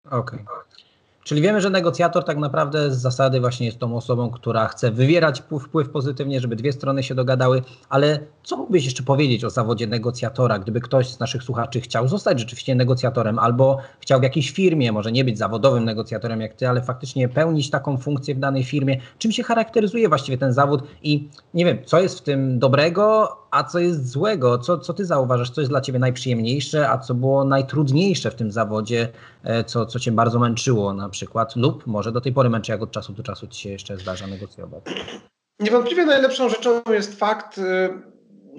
[0.05, 0.39] Okej.
[0.39, 0.88] Okay.
[1.29, 5.43] Czyli wiemy, że negocjator tak naprawdę z zasady właśnie jest tą osobą, która chce wywierać
[5.59, 10.59] wpływ pozytywnie, żeby dwie strony się dogadały, ale co mógłbyś jeszcze powiedzieć o zawodzie negocjatora,
[10.59, 15.11] gdyby ktoś z naszych słuchaczy chciał zostać rzeczywiście negocjatorem albo chciał w jakiejś firmie, może
[15.11, 19.31] nie być zawodowym negocjatorem jak ty, ale faktycznie pełnić taką funkcję w danej firmie, czym
[19.31, 23.79] się charakteryzuje właściwie ten zawód i nie wiem, co jest w tym dobrego, a co
[23.79, 24.57] jest złego?
[24.57, 25.49] Co, co ty zauważasz?
[25.49, 29.09] Co jest dla ciebie najprzyjemniejsze, a co było najtrudniejsze w tym zawodzie,
[29.43, 31.18] e, co, co cię bardzo męczyło na przykład,
[31.55, 34.27] lub może do tej pory męczy, jak od czasu do czasu ci się jeszcze zdarza
[34.27, 34.83] negocjować?
[35.59, 37.61] Niewątpliwie najlepszą rzeczą jest fakt y,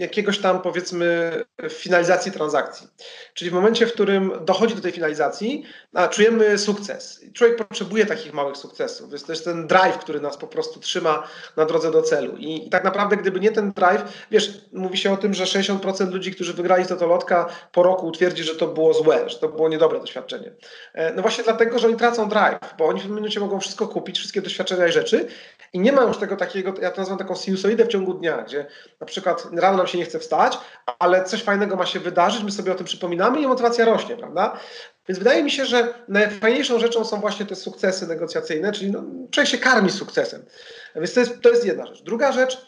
[0.00, 1.32] jakiegoś tam powiedzmy
[1.70, 2.88] finalizacji transakcji.
[3.34, 5.64] Czyli w momencie, w którym dochodzi do tej finalizacji,
[6.10, 7.24] czujemy sukces.
[7.34, 9.12] Człowiek potrzebuje takich małych sukcesów.
[9.12, 12.36] Jest też ten drive, który nas po prostu trzyma na drodze do celu.
[12.36, 16.12] I, i tak naprawdę, gdyby nie ten drive, wiesz, mówi się o tym, że 60%
[16.12, 20.00] ludzi, którzy wygrali lotka, po roku twierdzi, że to było złe, że to było niedobre
[20.00, 20.52] doświadczenie.
[20.94, 23.88] E, no właśnie dlatego, że oni tracą drive, bo oni w tym minucie mogą wszystko
[23.88, 25.26] kupić, wszystkie doświadczenia i rzeczy
[25.72, 28.66] i nie ma już tego takiego, ja to nazywam taką sinusoidę w ciągu dnia, gdzie
[29.00, 30.58] na przykład rano nam się nie chce wstać,
[30.98, 34.58] ale coś fajnego ma się wydarzyć, my sobie o tym przypominamy i motywacja rośnie, prawda?
[35.08, 39.50] Więc wydaje mi się, że najfajniejszą rzeczą są właśnie te sukcesy negocjacyjne, czyli no, człowiek
[39.50, 40.44] się karmi sukcesem.
[40.96, 42.02] Więc to jest, to jest jedna rzecz.
[42.02, 42.66] Druga rzecz,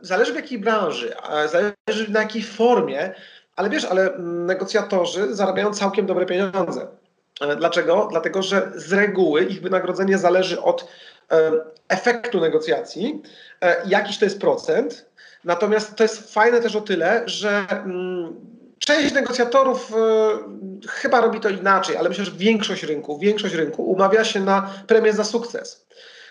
[0.00, 1.14] zależy w jakiej branży,
[1.46, 3.14] zależy na jakiej formie,
[3.56, 6.86] ale wiesz, ale negocjatorzy zarabiają całkiem dobre pieniądze.
[7.40, 8.08] E, dlaczego?
[8.10, 10.88] Dlatego, że z reguły ich wynagrodzenie zależy od
[11.30, 11.52] e,
[11.88, 13.22] efektu negocjacji,
[13.60, 15.06] e, jakiś to jest procent,
[15.46, 18.34] Natomiast to jest fajne też o tyle, że mm,
[18.78, 19.92] część negocjatorów
[20.88, 25.12] chyba robi to inaczej, ale myślę, że większość rynku, większość rynku umawia się na premię
[25.12, 25.86] za sukces.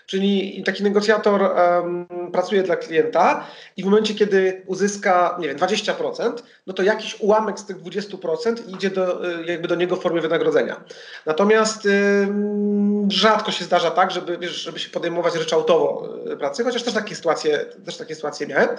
[0.06, 6.34] Czyli taki negocjator um, pracuje dla klienta i w momencie, kiedy uzyska, nie wiem, 20%,
[6.68, 10.22] no to jakiś ułamek z tych 20% idzie do, y, jakby do niego w formie
[10.22, 10.84] wynagrodzenia.
[11.26, 12.28] Natomiast y,
[13.08, 17.16] rzadko się zdarza tak, żeby, wiesz, żeby się podejmować ryczałtowo y, pracy, chociaż też takie
[17.16, 18.70] sytuacje, też takie sytuacje miałem.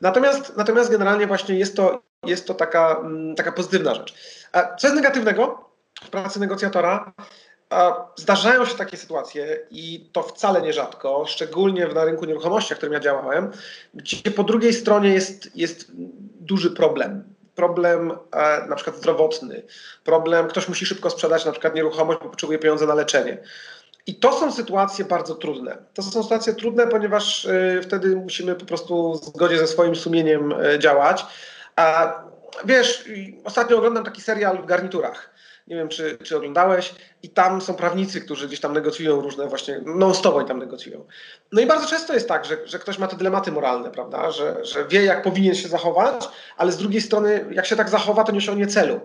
[0.00, 4.14] Natomiast, natomiast generalnie właśnie jest to, jest to taka, mm, taka pozytywna rzecz.
[4.52, 5.70] A co jest negatywnego
[6.04, 7.12] w pracy negocjatora?
[8.16, 13.00] Zdarzają się takie sytuacje i to wcale nierzadko, szczególnie na rynku nieruchomości, w którym ja
[13.00, 13.50] działałem,
[13.94, 15.90] gdzie po drugiej stronie jest, jest
[16.40, 17.24] duży problem.
[17.54, 19.62] Problem e, na przykład zdrowotny,
[20.04, 23.38] problem, ktoś musi szybko sprzedać na przykład nieruchomość, bo potrzebuje pieniądze na leczenie.
[24.06, 25.76] I to są sytuacje bardzo trudne.
[25.94, 30.52] To są sytuacje trudne, ponieważ y, wtedy musimy po prostu w zgodzie ze swoim sumieniem
[30.52, 31.26] y, działać.
[31.76, 32.14] A
[32.64, 33.04] wiesz,
[33.44, 35.33] ostatnio oglądam taki serial w garniturach
[35.66, 39.80] nie wiem, czy, czy oglądałeś, i tam są prawnicy, którzy gdzieś tam negocjują różne właśnie,
[39.84, 41.04] non-stop oni tam negocjują.
[41.52, 44.64] No i bardzo często jest tak, że, że ktoś ma te dylematy moralne, prawda, że,
[44.64, 48.32] że wie, jak powinien się zachować, ale z drugiej strony, jak się tak zachowa, to
[48.32, 49.00] nie osiągnie celu.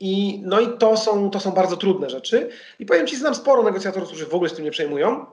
[0.00, 2.48] I, no i to są, to są bardzo trudne rzeczy.
[2.78, 5.26] I powiem Ci, znam sporo negocjatorów, którzy w ogóle z tym nie przejmują.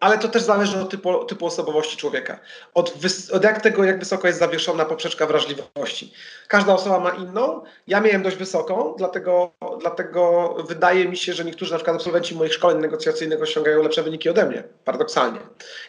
[0.00, 2.38] Ale to też zależy od typu, typu osobowości człowieka.
[2.74, 2.94] Od,
[3.32, 6.12] od, jak tego, jak wysoko jest zawieszona poprzeczka wrażliwości.
[6.48, 7.62] Każda osoba ma inną.
[7.86, 12.54] Ja miałem dość wysoką, dlatego, dlatego wydaje mi się, że niektórzy na przykład absolwenci moich
[12.54, 15.40] szkoleń negocjacyjnych osiągają lepsze wyniki ode mnie, paradoksalnie.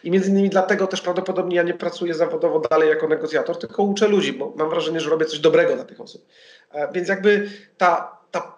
[0.04, 4.08] I między innymi dlatego też prawdopodobnie ja nie pracuję zawodowo dalej jako negocjator, tylko uczę
[4.08, 6.26] ludzi, bo mam wrażenie, że robię coś dobrego dla tych osób.
[6.72, 8.54] E, więc jakby ta, ta,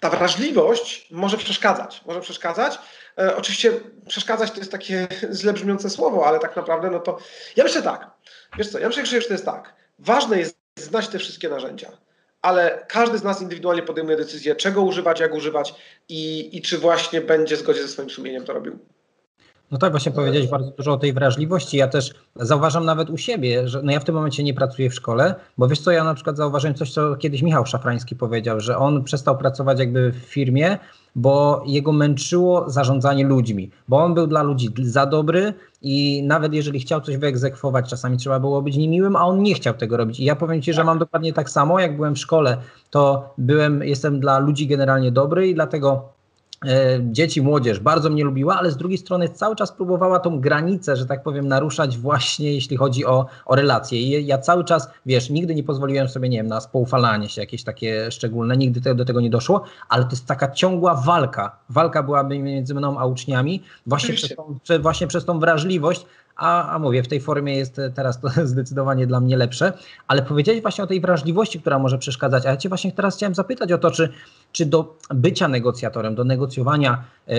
[0.00, 2.02] ta wrażliwość może przeszkadzać.
[2.06, 2.78] Może przeszkadzać,
[3.18, 3.72] E, oczywiście
[4.08, 7.18] przeszkadzać to jest takie źle brzmiące słowo, ale tak naprawdę no to
[7.56, 8.10] ja myślę tak,
[8.58, 11.90] wiesz co, ja myślę, że to jest tak, ważne jest znać te wszystkie narzędzia,
[12.42, 15.74] ale każdy z nas indywidualnie podejmuje decyzję, czego używać, jak używać
[16.08, 18.78] i, i czy właśnie będzie w zgodzie ze swoim sumieniem to robił.
[19.70, 21.76] No tak, właśnie powiedziałeś bardzo dużo o tej wrażliwości.
[21.76, 24.94] Ja też zauważam nawet u siebie, że no ja w tym momencie nie pracuję w
[24.94, 28.78] szkole, bo wiesz co, ja na przykład zauważyłem coś, co kiedyś Michał Szafrański powiedział, że
[28.78, 30.78] on przestał pracować jakby w firmie,
[31.16, 36.80] bo jego męczyło zarządzanie ludźmi, bo on był dla ludzi za dobry i nawet jeżeli
[36.80, 40.20] chciał coś wyegzekwować, czasami trzeba było być niemiłym, a on nie chciał tego robić.
[40.20, 42.56] I ja powiem Ci, że mam dokładnie tak samo, jak byłem w szkole,
[42.90, 46.17] to byłem, jestem dla ludzi generalnie dobry i dlatego
[47.00, 51.06] dzieci, młodzież bardzo mnie lubiła, ale z drugiej strony cały czas próbowała tą granicę, że
[51.06, 53.98] tak powiem, naruszać właśnie jeśli chodzi o, o relacje.
[53.98, 57.64] I ja cały czas, wiesz, nigdy nie pozwoliłem sobie, nie wiem, na spoufalanie się jakieś
[57.64, 61.56] takie szczególne, nigdy te, do tego nie doszło, ale to jest taka ciągła walka.
[61.70, 66.06] Walka byłaby między mną a uczniami właśnie, przez tą, właśnie przez tą wrażliwość,
[66.38, 69.72] a, a mówię, w tej formie jest teraz to zdecydowanie dla mnie lepsze,
[70.06, 73.34] ale powiedziałeś właśnie o tej wrażliwości, która może przeszkadzać, a ja Cię właśnie teraz chciałem
[73.34, 74.12] zapytać o to, czy,
[74.52, 77.36] czy do bycia negocjatorem, do negocjowania, yy,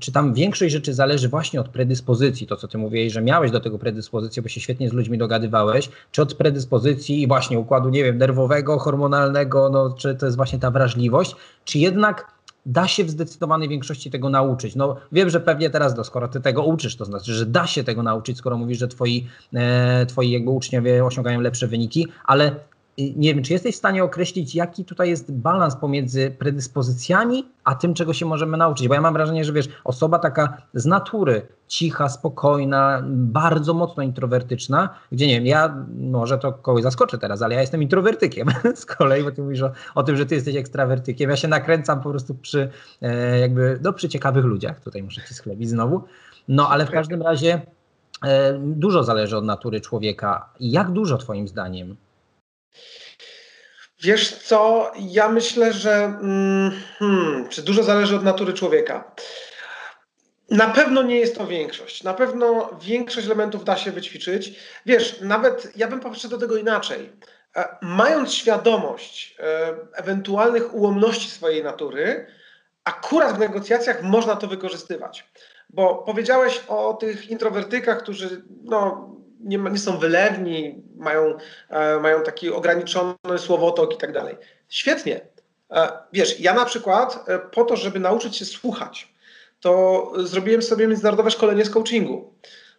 [0.00, 3.60] czy tam większość rzeczy zależy właśnie od predyspozycji, to co Ty mówiłeś, że miałeś do
[3.60, 8.04] tego predyspozycję, bo się świetnie z ludźmi dogadywałeś, czy od predyspozycji i właśnie układu, nie
[8.04, 12.37] wiem, nerwowego, hormonalnego, no, czy to jest właśnie ta wrażliwość, czy jednak
[12.68, 14.76] da się w zdecydowanej większości tego nauczyć.
[14.76, 17.84] No wiem, że pewnie teraz, no, skoro ty tego uczysz, to znaczy, że da się
[17.84, 22.56] tego nauczyć, skoro mówisz, że twoi, e, twoi jakby uczniowie osiągają lepsze wyniki, ale
[22.98, 27.94] nie wiem, czy jesteś w stanie określić, jaki tutaj jest balans pomiędzy predyspozycjami, a tym,
[27.94, 28.88] czego się możemy nauczyć?
[28.88, 34.88] Bo ja mam wrażenie, że wiesz, osoba taka z natury, cicha, spokojna, bardzo mocno introwertyczna,
[35.12, 39.24] gdzie nie wiem, ja może to kogoś zaskoczę teraz, ale ja jestem introwertykiem z kolei,
[39.24, 41.30] bo ty mówisz o, o tym, że ty jesteś ekstrawertykiem.
[41.30, 42.70] Ja się nakręcam po prostu przy
[43.02, 46.02] e, jakby, no przy ciekawych ludziach, tutaj muszę ci schlebić znowu.
[46.48, 47.60] No ale w każdym razie
[48.24, 50.48] e, dużo zależy od natury człowieka.
[50.60, 51.96] Jak dużo twoim zdaniem?
[54.02, 59.14] Wiesz co, ja myślę, że mm, hmm, czy dużo zależy od natury człowieka.
[60.50, 62.02] Na pewno nie jest to większość.
[62.02, 64.54] Na pewno większość elementów da się wyćwiczyć.
[64.86, 67.12] Wiesz, nawet ja bym podszedł do tego inaczej.
[67.56, 72.26] E, mając świadomość e, ewentualnych ułomności swojej natury,
[72.84, 75.26] akurat w negocjacjach można to wykorzystywać.
[75.70, 79.10] Bo powiedziałeś o tych introwertykach, którzy no,
[79.40, 81.34] nie, nie są wylewni, mają,
[81.70, 84.36] e, mają taki ograniczony słowotok i tak dalej.
[84.68, 85.20] Świetnie.
[85.70, 89.14] E, wiesz, ja na przykład e, po to, żeby nauczyć się słuchać,
[89.60, 92.34] to zrobiłem sobie międzynarodowe szkolenie z coachingu,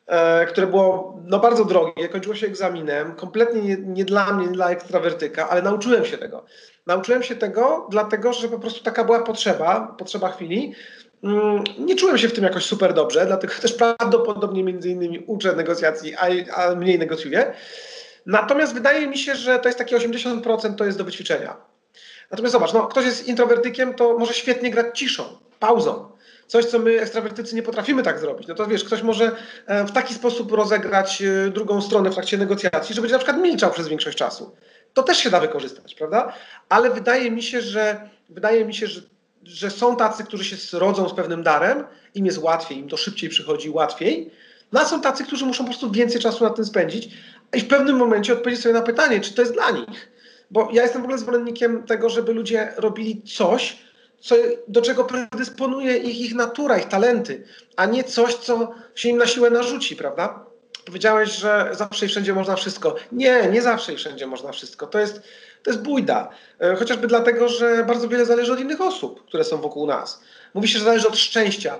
[0.07, 4.53] e, które było no, bardzo drogie, kończyło się egzaminem, kompletnie nie, nie dla mnie, nie
[4.53, 6.45] dla ekstrawertyka, ale nauczyłem się tego.
[6.85, 10.73] Nauczyłem się tego, dlatego że po prostu taka była potrzeba, potrzeba chwili,
[11.79, 16.15] nie czułem się w tym jakoś super dobrze, dlatego też prawdopodobnie między innymi uczę negocjacji,
[16.15, 17.53] a, a mniej negocjuję.
[18.25, 21.57] Natomiast wydaje mi się, że to jest takie 80% to jest do wyćwiczenia.
[22.31, 25.23] Natomiast zobacz, no, ktoś jest introwertykiem, to może świetnie grać ciszą,
[25.59, 26.11] pauzą.
[26.47, 28.47] Coś, co my ekstrawertycy nie potrafimy tak zrobić.
[28.47, 29.31] No to wiesz, ktoś może
[29.65, 33.41] e, w taki sposób rozegrać e, drugą stronę w trakcie negocjacji, że będzie na przykład
[33.41, 34.55] milczał przez większość czasu.
[34.93, 36.33] To też się da wykorzystać, prawda?
[36.69, 39.01] Ale wydaje mi się, że wydaje mi się, że
[39.43, 41.83] że są tacy, którzy się rodzą z pewnym darem,
[42.15, 44.31] im jest łatwiej, im to szybciej przychodzi, łatwiej.
[44.71, 47.09] No a są tacy, którzy muszą po prostu więcej czasu na tym spędzić
[47.53, 50.11] i w pewnym momencie odpowiedzieć sobie na pytanie, czy to jest dla nich.
[50.51, 53.77] Bo ja jestem w ogóle zwolennikiem tego, żeby ludzie robili coś,
[54.19, 54.35] co,
[54.67, 57.43] do czego predysponuje ich, ich natura, ich talenty,
[57.75, 60.45] a nie coś, co się im na siłę narzuci, prawda?
[60.85, 62.95] Powiedziałeś, że zawsze i wszędzie można wszystko.
[63.11, 64.87] Nie, nie zawsze i wszędzie można wszystko.
[64.87, 65.21] To jest,
[65.63, 66.29] to jest bójda.
[66.59, 70.21] E, chociażby dlatego, że bardzo wiele zależy od innych osób, które są wokół nas.
[70.53, 71.79] Mówi się, że zależy od szczęścia.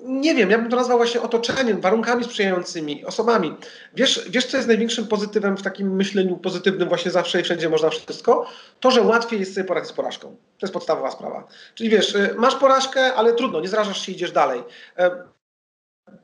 [0.00, 3.54] Nie wiem, ja bym to nazwał właśnie otoczeniem, warunkami sprzyjającymi, osobami.
[3.94, 7.90] Wiesz, wiesz, co jest największym pozytywem w takim myśleniu pozytywnym, właśnie zawsze i wszędzie można
[7.90, 8.46] wszystko?
[8.80, 10.28] To, że łatwiej jest sobie poradzić z porażką.
[10.28, 11.48] To jest podstawowa sprawa.
[11.74, 14.62] Czyli wiesz, e, masz porażkę, ale trudno, nie zrażasz się, idziesz dalej.
[14.98, 15.10] E,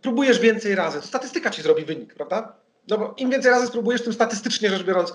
[0.03, 1.03] próbujesz więcej razy.
[1.03, 2.53] Statystyka ci zrobi wynik, prawda?
[2.88, 5.14] No bo im więcej razy spróbujesz, tym statystycznie rzecz biorąc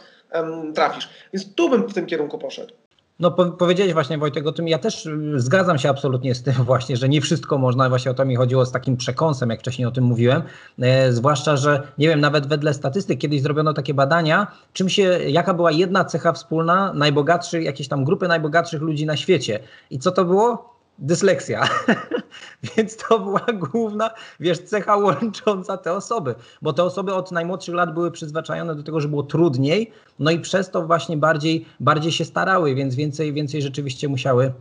[0.75, 1.09] trafisz.
[1.33, 2.73] Więc tu bym w tym kierunku poszedł.
[3.19, 6.53] No po, powiedziałeś właśnie Wojtek o tym, ja też y, zgadzam się absolutnie z tym
[6.71, 9.87] właśnie, że nie wszystko można, właśnie o to mi chodziło z takim przekąsem, jak wcześniej
[9.87, 10.41] o tym mówiłem,
[10.81, 15.53] e, zwłaszcza, że nie wiem, nawet wedle statystyk kiedyś zrobiono takie badania, czym się, jaka
[15.53, 20.25] była jedna cecha wspólna najbogatszych, jakieś tam grupy najbogatszych ludzi na świecie i co to
[20.25, 20.78] było?
[21.01, 21.69] Dysleksja.
[22.77, 27.93] Więc to była główna, wiesz, cecha łącząca te osoby, bo te osoby od najmłodszych lat
[27.93, 32.25] były przyzwyczajone do tego, że było trudniej, no i przez to właśnie bardziej, bardziej się
[32.25, 34.53] starały, więc więcej, więcej rzeczywiście musiały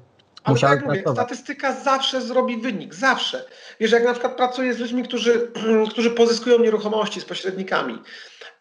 [0.45, 3.45] Ale tak mówię, statystyka zawsze zrobi wynik, zawsze.
[3.81, 5.51] Wiesz, jak na przykład pracuję z ludźmi, którzy,
[5.91, 7.99] którzy pozyskują nieruchomości z pośrednikami,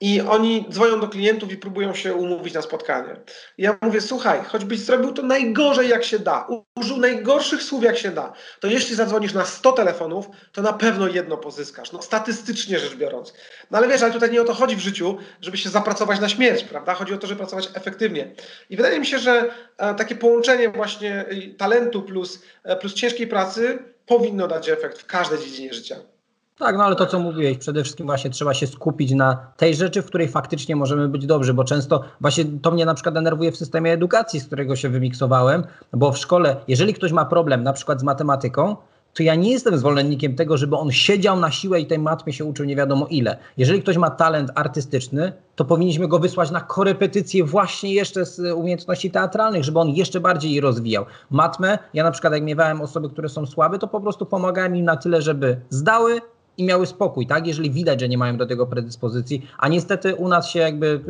[0.01, 3.15] i oni dzwonią do klientów i próbują się umówić na spotkanie.
[3.57, 8.11] ja mówię, słuchaj, choćbyś zrobił to najgorzej jak się da, użył najgorszych słów jak się
[8.11, 12.95] da, to jeśli zadzwonisz na 100 telefonów, to na pewno jedno pozyskasz, no statystycznie rzecz
[12.95, 13.33] biorąc.
[13.71, 16.29] No ale wiesz, ale tutaj nie o to chodzi w życiu, żeby się zapracować na
[16.29, 16.93] śmierć, prawda?
[16.93, 18.31] Chodzi o to, żeby pracować efektywnie.
[18.69, 21.25] I wydaje mi się, że e, takie połączenie właśnie
[21.57, 25.95] talentu plus, e, plus ciężkiej pracy powinno dać efekt w każdej dziedzinie życia.
[26.59, 30.01] Tak, no ale to co mówiłeś, przede wszystkim właśnie trzeba się skupić na tej rzeczy,
[30.01, 33.57] w której faktycznie możemy być dobrzy, bo często właśnie to mnie na przykład denerwuje w
[33.57, 37.99] systemie edukacji, z którego się wymiksowałem, bo w szkole, jeżeli ktoś ma problem na przykład
[37.99, 38.75] z matematyką,
[39.13, 42.45] to ja nie jestem zwolennikiem tego, żeby on siedział na siłę i tej matmie się
[42.45, 43.37] uczył nie wiadomo ile.
[43.57, 49.11] Jeżeli ktoś ma talent artystyczny, to powinniśmy go wysłać na korepetycje właśnie jeszcze z umiejętności
[49.11, 51.05] teatralnych, żeby on jeszcze bardziej je rozwijał.
[51.29, 54.85] Matmę, ja na przykład jak miewałem osoby, które są słabe, to po prostu pomagałem im
[54.85, 56.21] na tyle, żeby zdały,
[56.57, 57.47] i miały spokój, tak?
[57.47, 61.01] Jeżeli widać, że nie mają do tego predyspozycji, a niestety u nas się jakby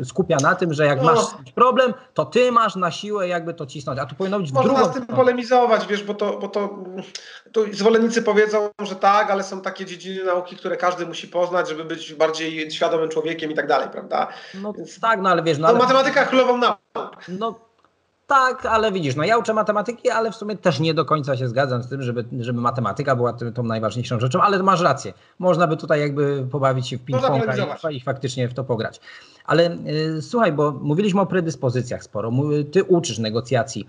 [0.00, 1.04] y, skupia na tym, że jak no.
[1.04, 1.24] masz
[1.54, 4.74] problem, to ty masz na siłę jakby to cisnąć, a tu powinno być w Można
[4.74, 6.84] drugą z tym polemizować, wiesz, bo to, bo to
[7.52, 11.84] tu zwolennicy powiedzą, że tak, ale są takie dziedziny nauki, które każdy musi poznać, żeby
[11.84, 14.28] być bardziej świadomym człowiekiem i tak dalej, prawda?
[14.54, 15.58] No Więc, tak, no ale wiesz...
[15.58, 15.78] No, ale...
[15.78, 17.16] matematyka królową nauką.
[17.28, 17.71] No
[18.32, 21.48] tak, ale widzisz, no ja uczę matematyki, ale w sumie też nie do końca się
[21.48, 25.12] zgadzam z tym, żeby, żeby matematyka była tym, tą najważniejszą rzeczą, ale masz rację.
[25.38, 29.00] Można by tutaj jakby pobawić się w ping-ponga i, i, faktycznie w to pograć.
[29.44, 29.70] Ale
[30.16, 32.32] y, słuchaj, bo mówiliśmy o predyspozycjach sporo,
[32.72, 33.86] ty uczysz negocjacji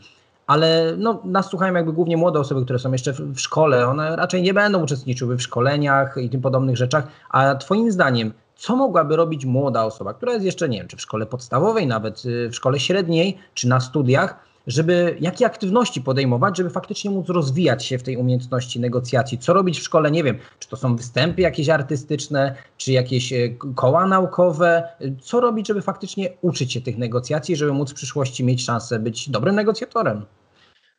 [0.47, 3.87] ale no, nas słuchają jakby głównie młode osoby, które są jeszcze w, w, szkole.
[3.87, 7.07] One raczej nie będą uczestniczyły w szkoleniach i tym podobnych rzeczach.
[7.29, 11.01] A Twoim zdaniem, co mogłaby robić młoda osoba, która jest jeszcze, nie wiem, czy w
[11.01, 16.69] szkole podstawowej, nawet y, w szkole średniej, czy na studiach, żeby jakie aktywności podejmować, żeby
[16.69, 19.37] faktycznie móc rozwijać się w tej umiejętności negocjacji.
[19.37, 23.57] Co robić w szkole, nie wiem, czy to są występy jakieś artystyczne, czy jakieś y,
[23.75, 24.89] koła naukowe.
[25.21, 29.29] Co robić, żeby faktycznie uczyć się tych negocjacji, żeby móc w przyszłości mieć szansę być
[29.29, 30.25] dobrym negocjatorem?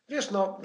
[0.09, 0.59] Wiesz, no.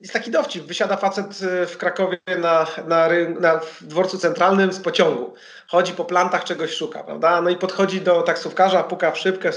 [0.00, 0.64] Jest taki dowcip.
[0.64, 3.08] Wysiada facet y, w Krakowie na, na,
[3.40, 5.34] na dworcu centralnym z pociągu.
[5.68, 7.40] Chodzi po plantach, czegoś szuka, prawda?
[7.40, 9.50] No i podchodzi do taksówkarza, puka w szybkę,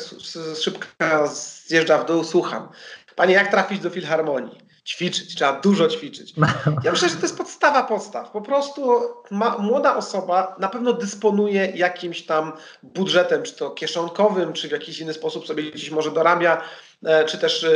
[0.61, 2.69] szybka zjeżdża w dół, słucham.
[3.15, 4.69] Panie, jak trafić do filharmonii?
[4.85, 6.33] Ćwiczyć, trzeba dużo ćwiczyć.
[6.83, 8.31] Ja myślę, że to jest podstawa podstaw.
[8.31, 12.51] Po prostu ma, młoda osoba na pewno dysponuje jakimś tam
[12.83, 16.61] budżetem, czy to kieszonkowym, czy w jakiś inny sposób sobie gdzieś może dorabia
[17.25, 17.69] czy też e,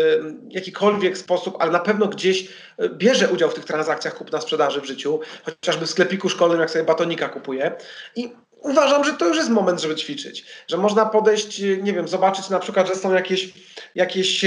[0.49, 5.19] jakikolwiek sposób, ale na pewno gdzieś e, bierze udział w tych transakcjach kupna-sprzedaży w życiu,
[5.45, 7.75] chociażby w sklepiku szkolnym, jak sobie batonika kupuje.
[8.15, 8.31] I
[8.63, 10.45] uważam, że to już jest moment, żeby ćwiczyć.
[10.67, 13.53] Że można podejść, nie wiem, zobaczyć na przykład, że są jakieś,
[13.95, 14.45] jakieś,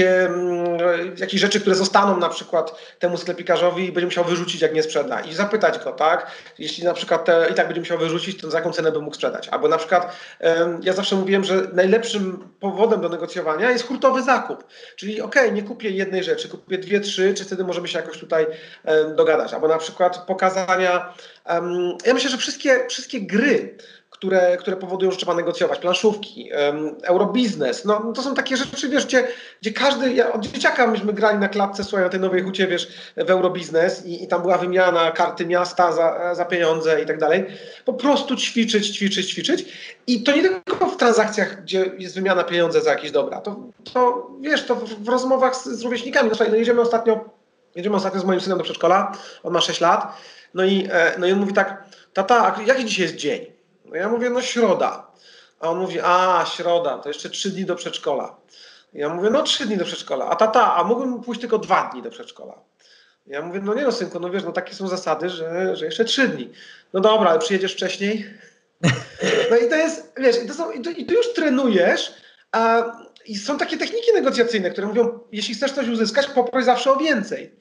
[1.17, 5.21] jakieś rzeczy, które zostaną na przykład temu sklepikarzowi i będzie musiał wyrzucić, jak nie sprzeda.
[5.21, 6.31] I zapytać go, tak?
[6.59, 9.15] Jeśli na przykład te, i tak będzie musiał wyrzucić, to za jaką cenę by mógł
[9.15, 9.47] sprzedać.
[9.47, 10.15] Albo na przykład
[10.81, 14.63] ja zawsze mówiłem, że najlepszym powodem do negocjowania jest hurtowy zakup.
[14.95, 18.19] Czyli okej, okay, nie kupię jednej rzeczy, kupię dwie, trzy, czy wtedy możemy się jakoś
[18.19, 18.45] tutaj
[19.15, 19.53] dogadać.
[19.53, 21.13] Albo na przykład pokazania.
[22.05, 23.77] ja myślę, że wszystkie, wszystkie gry,
[24.17, 29.05] które, które powodują, że trzeba negocjować, planszówki, um, eurobiznes, no to są takie rzeczy, wiesz,
[29.05, 29.27] gdzie,
[29.61, 32.87] gdzie każdy, ja od dzieciaka myśmy grali na klapce, słuchaj, na tej nowej hucie, wiesz,
[33.17, 37.45] w eurobiznes i, i tam była wymiana karty miasta za, za pieniądze i tak dalej.
[37.85, 39.65] Po prostu ćwiczyć, ćwiczyć, ćwiczyć.
[40.07, 43.55] I to nie tylko w transakcjach, gdzie jest wymiana pieniądze za jakieś dobra, to,
[43.93, 47.29] to wiesz, to w, w rozmowach z, z rówieśnikami, no, no jedziemy ostatnio,
[47.75, 49.11] jedziemy ostatnio z moim synem do przedszkola,
[49.43, 50.17] on ma 6 lat,
[50.53, 53.56] no i, e, no i on mówi tak, tata, jaki dzisiaj jest dzień?
[53.87, 55.11] No ja mówię, no środa.
[55.59, 58.35] A on mówi, a środa, to jeszcze trzy dni do przedszkola.
[58.93, 60.25] Ja mówię, no trzy dni do przedszkola.
[60.25, 62.53] A tata, a mógłbym pójść tylko dwa dni do przedszkola.
[63.27, 66.05] Ja mówię, no nie no synku, no wiesz, no takie są zasady, że, że jeszcze
[66.05, 66.51] trzy dni.
[66.93, 68.25] No dobra, ale przyjedziesz wcześniej?
[69.51, 72.13] No i to jest, wiesz, i, to są, i, to, i ty już trenujesz,
[72.51, 72.83] a,
[73.25, 77.55] i są takie techniki negocjacyjne, które mówią, jeśli chcesz coś uzyskać, poproś zawsze o więcej.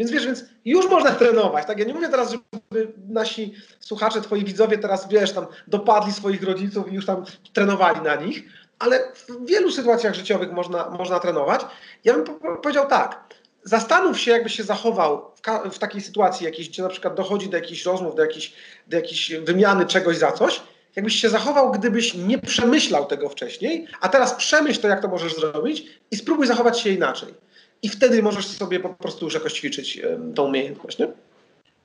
[0.00, 1.66] Więc wiesz, więc już można trenować.
[1.66, 1.78] Tak?
[1.78, 6.92] Ja nie mówię teraz, żeby nasi słuchacze, twoi widzowie teraz, wiesz, tam dopadli swoich rodziców
[6.92, 8.42] i już tam trenowali na nich,
[8.78, 11.60] ale w wielu sytuacjach życiowych można, można trenować.
[12.04, 12.24] Ja bym
[12.62, 13.24] powiedział tak,
[13.64, 17.56] zastanów się, jakby się zachował w, w takiej sytuacji jakiejś, gdzie na przykład dochodzi do
[17.56, 18.52] jakichś rozmów, do jakiejś,
[18.86, 20.62] do jakiejś wymiany czegoś za coś,
[20.96, 25.34] jakbyś się zachował, gdybyś nie przemyślał tego wcześniej, a teraz przemyśl to, jak to możesz
[25.34, 27.34] zrobić i spróbuj zachować się inaczej
[27.82, 30.02] i wtedy możesz sobie po prostu już jakoś ćwiczyć
[30.34, 31.08] tą umiejętność, nie?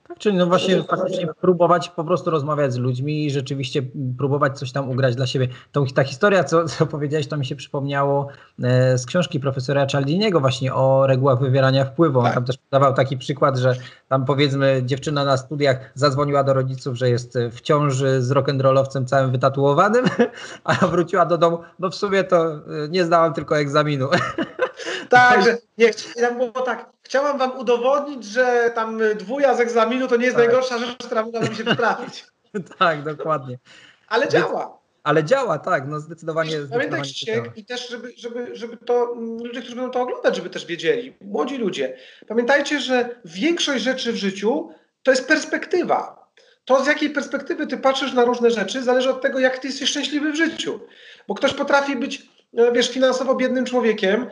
[0.08, 3.82] Tak, czyli no właśnie faktycznie próbować po prostu rozmawiać z ludźmi i rzeczywiście
[4.18, 5.48] próbować coś tam ugrać dla siebie.
[5.72, 8.28] Tą, ta historia, co, co powiedziałeś, to mi się przypomniało
[8.64, 12.20] e, z książki profesora Cialdiniego właśnie o regułach wywierania wpływu.
[12.20, 12.34] On tak.
[12.34, 13.76] tam też podawał taki przykład, że
[14.08, 19.32] tam powiedzmy dziewczyna na studiach zadzwoniła do rodziców, że jest w ciąży z rock'n'rollowcem całym
[19.32, 20.06] wytatuowanym,
[20.64, 24.08] a wróciła do domu, no w sumie to e, nie zdałam tylko egzaminu.
[25.10, 25.92] Tak, że nie,
[26.22, 30.46] tam było tak, chciałam wam udowodnić, że tam dwuja z egzaminu to nie jest tak.
[30.46, 32.26] najgorsza rzecz, która mogła mi się przytrafić.
[32.80, 33.60] tak, dokładnie.
[34.08, 34.78] Ale działa.
[35.04, 36.58] Ale działa, tak, no zdecydowanie.
[36.72, 40.66] Pamiętajcie i też, żeby, żeby, żeby to mm, ludzie, którzy będą to oglądać, żeby też
[40.66, 41.98] wiedzieli, młodzi ludzie,
[42.28, 44.70] pamiętajcie, że większość rzeczy w życiu
[45.04, 46.26] to jest perspektywa.
[46.66, 49.90] To, z jakiej perspektywy ty patrzysz na różne rzeczy, zależy od tego, jak ty jesteś
[49.90, 50.80] szczęśliwy w życiu.
[51.28, 52.30] Bo ktoś potrafi być
[52.74, 54.26] wiesz, finansowo biednym człowiekiem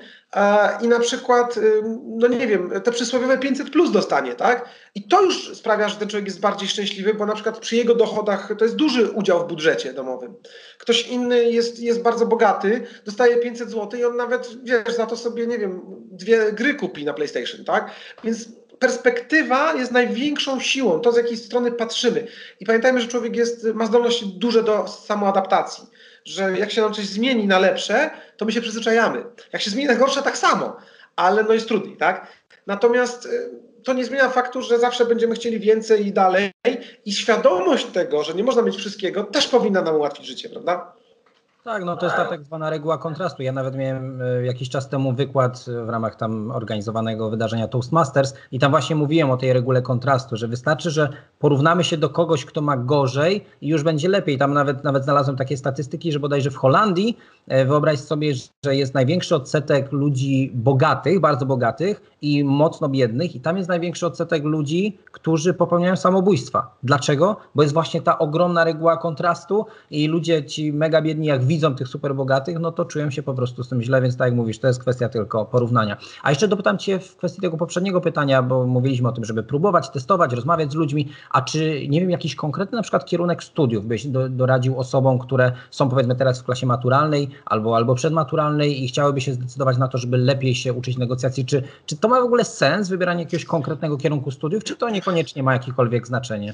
[0.81, 1.59] i na przykład,
[2.03, 4.69] no nie wiem, te przysłowiowe 500 plus dostanie, tak?
[4.95, 7.95] I to już sprawia, że ten człowiek jest bardziej szczęśliwy, bo na przykład przy jego
[7.95, 10.33] dochodach to jest duży udział w budżecie domowym.
[10.79, 15.17] Ktoś inny jest, jest bardzo bogaty, dostaje 500 zł i on nawet, wiesz, za to
[15.17, 17.91] sobie, nie wiem, dwie gry kupi na PlayStation, tak?
[18.23, 18.47] Więc
[18.79, 22.27] perspektywa jest największą siłą, to z jakiej strony patrzymy.
[22.59, 25.83] I pamiętajmy, że człowiek jest, ma zdolności duże do samoadaptacji
[26.25, 29.23] że jak się nam coś zmieni na lepsze, to my się przyzwyczajamy.
[29.53, 30.77] Jak się zmieni na gorsze, tak samo,
[31.15, 32.27] ale no jest trudniej, tak?
[32.67, 33.49] Natomiast y,
[33.83, 36.51] to nie zmienia faktu, że zawsze będziemy chcieli więcej i dalej
[37.05, 40.93] i świadomość tego, że nie można mieć wszystkiego, też powinna nam ułatwić życie, prawda?
[41.63, 43.43] Tak, no to jest ta tak zwana reguła kontrastu.
[43.43, 48.59] Ja nawet miałem e, jakiś czas temu wykład w ramach tam organizowanego wydarzenia Toastmasters i
[48.59, 51.09] tam właśnie mówiłem o tej regule kontrastu, że wystarczy, że
[51.39, 54.37] porównamy się do kogoś, kto ma gorzej i już będzie lepiej.
[54.37, 58.33] Tam nawet, nawet znalazłem takie statystyki, że bodajże w Holandii e, wyobraź sobie,
[58.65, 64.07] że jest największy odsetek ludzi bogatych, bardzo bogatych i mocno biednych i tam jest największy
[64.07, 66.75] odsetek ludzi, którzy popełniają samobójstwa.
[66.83, 67.37] Dlaczego?
[67.55, 71.87] Bo jest właśnie ta ogromna reguła kontrastu i ludzie ci mega biedni jak widzą tych
[71.87, 74.59] super bogatych, no to czują się po prostu z tym źle, więc tak jak mówisz,
[74.59, 75.97] to jest kwestia tylko porównania.
[76.23, 79.89] A jeszcze dopytam Cię w kwestii tego poprzedniego pytania, bo mówiliśmy o tym, żeby próbować,
[79.89, 84.07] testować, rozmawiać z ludźmi, a czy, nie wiem, jakiś konkretny na przykład kierunek studiów byś
[84.07, 89.21] do, doradził osobom, które są powiedzmy teraz w klasie maturalnej albo, albo przedmaturalnej i chciałyby
[89.21, 92.45] się zdecydować na to, żeby lepiej się uczyć negocjacji, czy, czy to ma w ogóle
[92.45, 96.53] sens, wybieranie jakiegoś konkretnego kierunku studiów, czy to niekoniecznie ma jakiekolwiek znaczenie?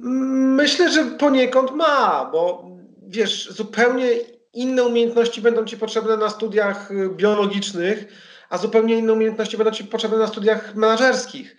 [0.00, 2.64] Myślę, że poniekąd ma, bo
[3.08, 4.08] wiesz, zupełnie
[4.52, 8.04] inne umiejętności będą ci potrzebne na studiach y, biologicznych,
[8.50, 11.56] a zupełnie inne umiejętności będą ci potrzebne na studiach menedżerskich.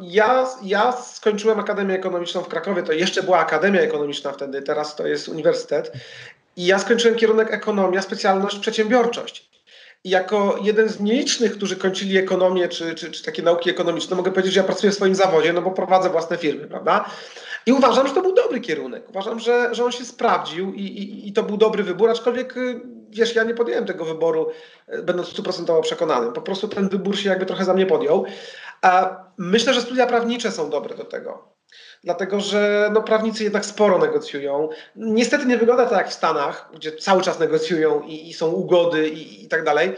[0.00, 5.06] Ja, ja skończyłem Akademię Ekonomiczną w Krakowie, to jeszcze była Akademia Ekonomiczna wtedy, teraz to
[5.06, 5.92] jest uniwersytet.
[6.56, 9.53] I ja skończyłem kierunek ekonomia, specjalność przedsiębiorczość.
[10.04, 14.52] Jako jeden z nielicznych, którzy kończyli ekonomię czy, czy, czy takie nauki ekonomiczne, mogę powiedzieć,
[14.52, 17.10] że ja pracuję w swoim zawodzie, no bo prowadzę własne firmy, prawda?
[17.66, 19.08] I uważam, że to był dobry kierunek.
[19.10, 22.80] Uważam, że, że on się sprawdził i, i, i to był dobry wybór, aczkolwiek y,
[23.10, 24.50] wiesz, ja nie podjąłem tego wyboru,
[24.94, 26.32] y, będąc stuprocentowo przekonanym.
[26.32, 28.24] Po prostu ten wybór się jakby trochę za mnie podjął.
[28.82, 31.53] A myślę, że studia prawnicze są dobre do tego
[32.04, 34.68] dlatego że no, prawnicy jednak sporo negocjują.
[34.96, 39.08] Niestety nie wygląda to jak w Stanach, gdzie cały czas negocjują i, i są ugody
[39.08, 39.92] i, i tak dalej.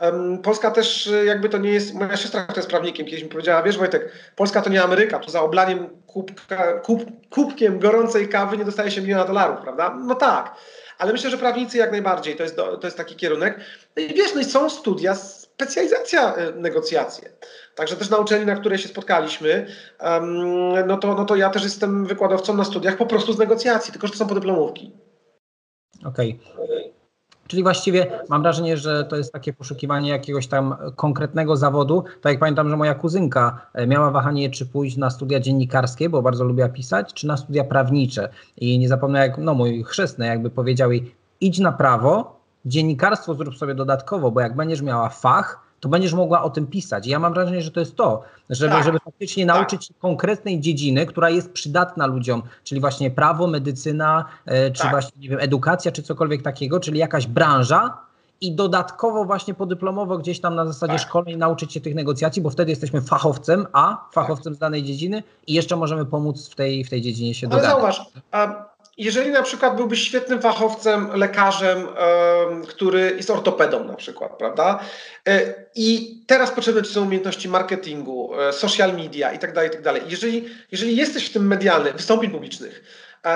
[0.00, 3.62] Um, Polska też jakby to nie jest, moja siostra, która jest prawnikiem, kiedyś mi powiedziała,
[3.62, 8.64] wiesz Wojtek, Polska to nie Ameryka, tu za oblaniem kubka, kub, kubkiem gorącej kawy nie
[8.64, 9.98] dostaje się miliona dolarów, prawda?
[10.06, 10.54] No tak,
[10.98, 13.60] ale myślę, że prawnicy jak najbardziej, to jest, do, to jest taki kierunek.
[13.96, 15.16] No i wiesz, no i są studia,
[15.62, 17.28] specjalizacja y, negocjacje.
[17.74, 19.66] Także też na uczelni, na której się spotkaliśmy,
[20.86, 24.06] no, to, no to ja też jestem wykładowcą na studiach po prostu z negocjacji, tylko
[24.06, 24.92] że to są podyplomówki.
[26.04, 26.40] Okej.
[26.54, 26.92] Okay.
[27.46, 32.04] Czyli właściwie mam wrażenie, że to jest takie poszukiwanie jakiegoś tam konkretnego zawodu.
[32.20, 36.22] Tak jak pamiętam, że moja kuzynka e, miała wahanie, czy pójść na studia dziennikarskie, bo
[36.22, 38.28] bardzo lubiła pisać, czy na studia prawnicze.
[38.56, 43.56] I nie zapomnę, jak no, mój chrzestny jakby powiedział jej, idź na prawo, dziennikarstwo zrób
[43.56, 47.06] sobie dodatkowo, bo jak będziesz miała fach, to będziesz mogła o tym pisać.
[47.06, 48.84] Ja mam wrażenie, że to jest to, żeby, tak.
[48.84, 49.56] żeby faktycznie tak.
[49.56, 54.90] nauczyć się konkretnej dziedziny, która jest przydatna ludziom, czyli właśnie prawo, medycyna, e, czy tak.
[54.90, 57.98] właśnie, nie wiem, edukacja, czy cokolwiek takiego, czyli jakaś branża,
[58.42, 61.02] i dodatkowo właśnie podyplomowo gdzieś tam na zasadzie tak.
[61.02, 64.56] szkolnej nauczyć się tych negocjacji, bo wtedy jesteśmy fachowcem, a fachowcem tak.
[64.56, 68.06] z danej dziedziny i jeszcze możemy pomóc w tej, w tej dziedzinie się Ale zauważ,
[68.98, 71.88] jeżeli na przykład byłbyś świetnym fachowcem, lekarzem,
[72.68, 74.80] który jest ortopedą na przykład, prawda?
[75.28, 79.72] E, I teraz potrzebne ci są umiejętności marketingu, e, social media i tak dalej, i
[79.72, 80.02] tak dalej.
[80.08, 82.82] Jeżeli, jeżeli jesteś w tym medialny, wystąpień publicznych,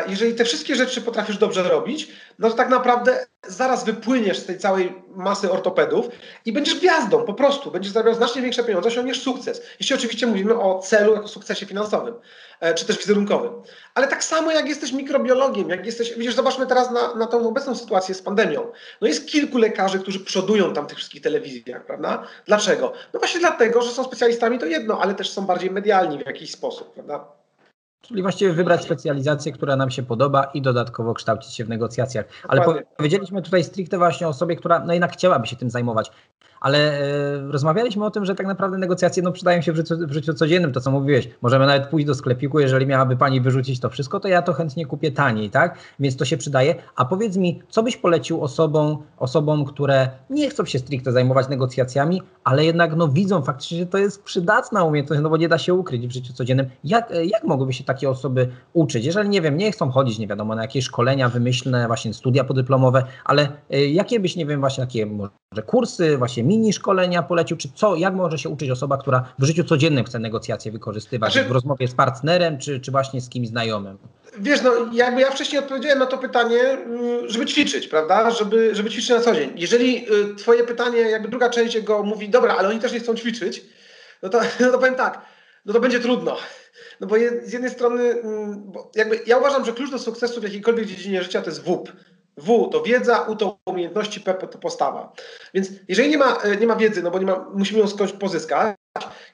[0.09, 2.09] jeżeli te wszystkie rzeczy potrafisz dobrze robić,
[2.39, 6.09] no to tak naprawdę zaraz wypłyniesz z tej całej masy ortopedów
[6.45, 7.71] i będziesz gwiazdą, po prostu.
[7.71, 9.63] Będziesz zarabiał znacznie większe pieniądze, osiągniesz sukces.
[9.81, 12.15] Jeśli oczywiście mówimy o celu jako sukcesie finansowym,
[12.61, 13.53] e, czy też wizerunkowym.
[13.95, 17.77] Ale tak samo jak jesteś mikrobiologiem, jak jesteś, widzisz, zobaczmy teraz na, na tą obecną
[17.77, 18.73] sytuację z pandemią.
[19.01, 22.27] No jest kilku lekarzy, którzy przodują tam tych wszystkich telewizjach, prawda?
[22.47, 22.93] Dlaczego?
[23.15, 26.51] No właśnie dlatego, że są specjalistami to jedno, ale też są bardziej medialni w jakiś
[26.51, 27.46] sposób, prawda?
[28.09, 32.27] Czyli właściwie wybrać specjalizację, która nam się podoba i dodatkowo kształcić się w negocjacjach.
[32.49, 32.83] Ale Dokładnie.
[32.97, 36.11] powiedzieliśmy tutaj stricte właśnie o osobie, która no jednak chciałaby się tym zajmować
[36.61, 40.13] ale e, rozmawialiśmy o tym, że tak naprawdę negocjacje no, przydają się w życiu, w
[40.13, 41.29] życiu codziennym, to co mówiłeś.
[41.43, 44.87] Możemy nawet pójść do sklepiku, jeżeli miałaby pani wyrzucić to wszystko, to ja to chętnie
[44.87, 45.79] kupię taniej, tak?
[46.01, 46.75] Więc to się przydaje.
[46.97, 52.23] A powiedz mi, co byś polecił osobom, osobom, które nie chcą się stricte zajmować negocjacjami,
[52.45, 55.75] ale jednak no, widzą faktycznie, że to jest przydatna umiejętność, no bo nie da się
[55.75, 56.67] ukryć w życiu codziennym.
[56.85, 59.05] Jak, jak mogłyby się takie osoby uczyć?
[59.05, 63.05] Jeżeli, nie wiem, nie chcą chodzić, nie wiadomo, na jakieś szkolenia wymyślne, właśnie studia podyplomowe,
[63.25, 67.69] ale y, jakie byś, nie wiem, właśnie takie może kursy, właśnie mini szkolenia polecił, czy
[67.75, 71.53] co, jak może się uczyć osoba, która w życiu codziennym chce negocjacje wykorzystywać, znaczy, w
[71.53, 73.99] rozmowie z partnerem, czy, czy właśnie z kimś znajomym?
[74.39, 78.91] Wiesz, no jakby ja wcześniej odpowiedziałem na to pytanie, mm, żeby ćwiczyć, prawda, żeby, żeby
[78.91, 79.53] ćwiczyć na co dzień.
[79.57, 83.15] Jeżeli y, twoje pytanie, jakby druga część jego mówi, dobra, ale oni też nie chcą
[83.15, 83.65] ćwiczyć,
[84.23, 85.21] no to, no to powiem tak,
[85.65, 86.37] no to będzie trudno.
[87.01, 90.87] No bo z jednej strony, mm, jakby ja uważam, że klucz do sukcesu w jakiejkolwiek
[90.87, 91.93] dziedzinie życia to jest WUP.
[92.37, 95.13] W to wiedza, U to umiejętności, P to postawa.
[95.55, 98.13] Więc jeżeli nie ma, e, nie ma wiedzy, no bo nie ma, musimy ją skądś
[98.13, 98.77] pozyskać,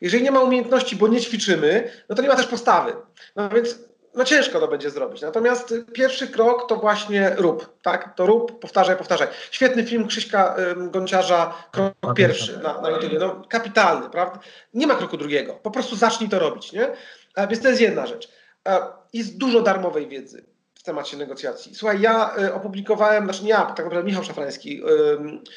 [0.00, 2.96] jeżeli nie ma umiejętności, bo nie ćwiczymy, no to nie ma też postawy.
[3.36, 3.78] No więc
[4.14, 5.22] no ciężko to będzie zrobić.
[5.22, 8.16] Natomiast pierwszy krok to właśnie rób, tak?
[8.16, 9.28] To rób, powtarzaj, powtarzaj.
[9.50, 13.12] Świetny film Krzyśka Gonciarza, krok pierwszy na, na YouTube.
[13.20, 14.38] No kapitalny, prawda?
[14.74, 15.54] Nie ma kroku drugiego.
[15.54, 16.88] Po prostu zacznij to robić, nie?
[17.48, 18.32] Więc to jest jedna rzecz.
[19.12, 20.51] Jest dużo darmowej wiedzy
[20.82, 21.74] w temacie negocjacji.
[21.74, 24.82] Słuchaj, ja y, opublikowałem, znaczy nie ja, tak naprawdę Michał Szafrański,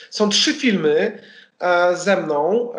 [0.09, 1.19] są trzy filmy
[1.93, 2.71] y, ze mną,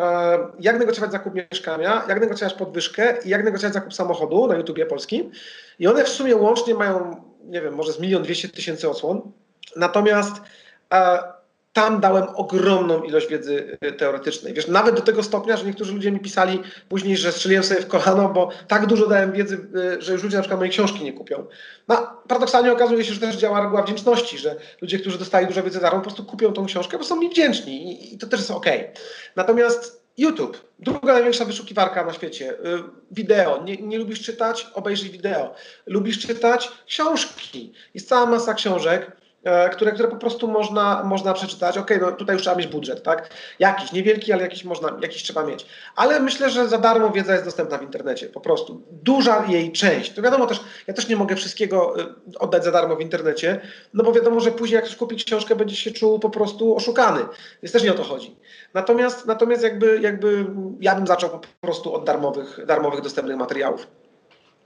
[0.59, 5.31] jak negocjować zakup mieszkania, jak negocjować podwyżkę i jak negocjować zakup samochodu na YouTubie polskim.
[5.79, 9.31] I one w sumie łącznie mają, nie wiem, może z milion dwieście tysięcy odsłon.
[9.75, 10.33] Natomiast
[11.77, 14.53] tam dałem ogromną ilość wiedzy y, teoretycznej.
[14.53, 17.87] Wiesz, nawet do tego stopnia, że niektórzy ludzie mi pisali później, że strzeliłem sobie w
[17.87, 19.67] kolano, bo tak dużo dałem wiedzy,
[19.97, 21.45] y, że już ludzie na przykład mojej książki nie kupią.
[21.87, 25.79] No, paradoksalnie okazuje się, że też działa reguła wdzięczności, że ludzie, którzy dostali dużo wiedzy
[25.79, 28.65] darmo, po prostu kupią tą książkę, bo są mi wdzięczni i to też jest ok.
[29.35, 32.51] Natomiast YouTube, druga największa wyszukiwarka na świecie.
[32.53, 33.63] Y, wideo.
[33.63, 34.67] Nie, nie, lubisz czytać?
[34.73, 35.55] Obejrzyj wideo.
[35.85, 36.71] Lubisz czytać?
[36.85, 37.73] Książki.
[37.93, 39.16] Jest cała masa książek.
[39.47, 41.77] E, które, które po prostu można, można przeczytać.
[41.77, 43.29] Ok, no tutaj już trzeba mieć budżet, tak?
[43.59, 45.65] Jakiś, niewielki, ale jakiś, można, jakiś trzeba mieć.
[45.95, 48.81] Ale myślę, że za darmo wiedza jest dostępna w internecie, po prostu.
[48.91, 50.13] Duża jej część.
[50.13, 52.05] To wiadomo też, ja też nie mogę wszystkiego y,
[52.39, 53.61] oddać za darmo w internecie,
[53.93, 57.21] no bo wiadomo, że później jak ktoś kupi książkę, będzie się czuł po prostu oszukany.
[57.63, 58.35] Więc też nie o to chodzi.
[58.73, 60.45] Natomiast, natomiast jakby, jakby
[60.79, 63.87] ja bym zaczął po prostu od darmowych, darmowych dostępnych materiałów.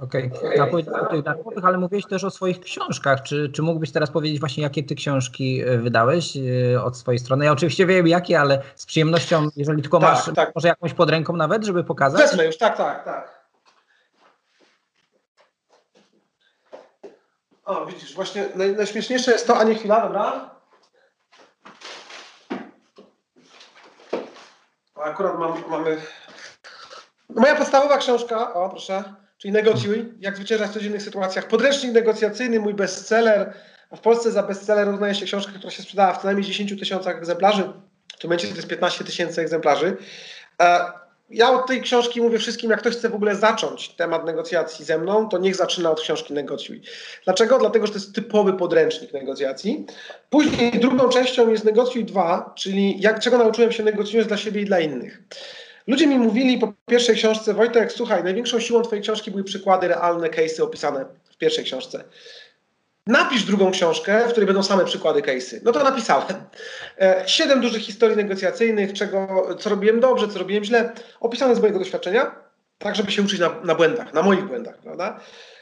[0.03, 1.01] Okej, okay.
[1.01, 3.21] o tych darmowych, ale mówiłeś też o swoich książkach.
[3.21, 7.45] Czy, czy mógłbyś teraz powiedzieć właśnie, jakie ty książki e, wydałeś e, od swojej strony?
[7.45, 10.55] Ja oczywiście wiem jakie, ale z przyjemnością, jeżeli tylko tak, masz tak.
[10.55, 12.21] może jakąś pod ręką nawet, żeby pokazać.
[12.21, 13.41] Wezmę już, tak, tak, tak.
[17.65, 20.49] O, widzisz, właśnie naj, najśmieszniejsze jest to, a nie chwila, dobra?
[24.95, 26.01] Akurat mam, mamy...
[27.29, 29.03] Moja podstawowa książka, o proszę,
[29.41, 31.47] czyli Negocjuj, jak zwyciężać w codziennych sytuacjach.
[31.47, 33.53] Podręcznik negocjacyjny, mój bestseller.
[33.95, 37.17] W Polsce za bestseller uznaje się książka, która się sprzedała w co najmniej 10 tysiącach
[37.17, 37.63] egzemplarzy.
[38.13, 39.97] W tym momencie to jest 15 tysięcy egzemplarzy.
[40.61, 40.91] E,
[41.29, 44.97] ja od tej książki mówię wszystkim, jak ktoś chce w ogóle zacząć temat negocjacji ze
[44.97, 46.81] mną, to niech zaczyna od książki Negocjuj.
[47.25, 47.59] Dlaczego?
[47.59, 49.85] Dlatego, że to jest typowy podręcznik negocjacji.
[50.29, 54.65] Później drugą częścią jest Negocjuj 2, czyli jak, czego nauczyłem się negocjując dla siebie i
[54.65, 55.21] dla innych.
[55.88, 60.29] Ludzie mi mówili po pierwszej książce, Wojtek, słuchaj, największą siłą twojej książki były przykłady, realne
[60.29, 62.03] case'y opisane w pierwszej książce.
[63.07, 65.59] Napisz drugą książkę, w której będą same przykłady case'y.
[65.63, 66.36] No to napisałem.
[67.01, 71.79] E, siedem dużych historii negocjacyjnych, czego, co robiłem dobrze, co robiłem źle, opisane z mojego
[71.79, 72.36] doświadczenia,
[72.77, 75.19] tak żeby się uczyć na, na błędach, na moich błędach, prawda?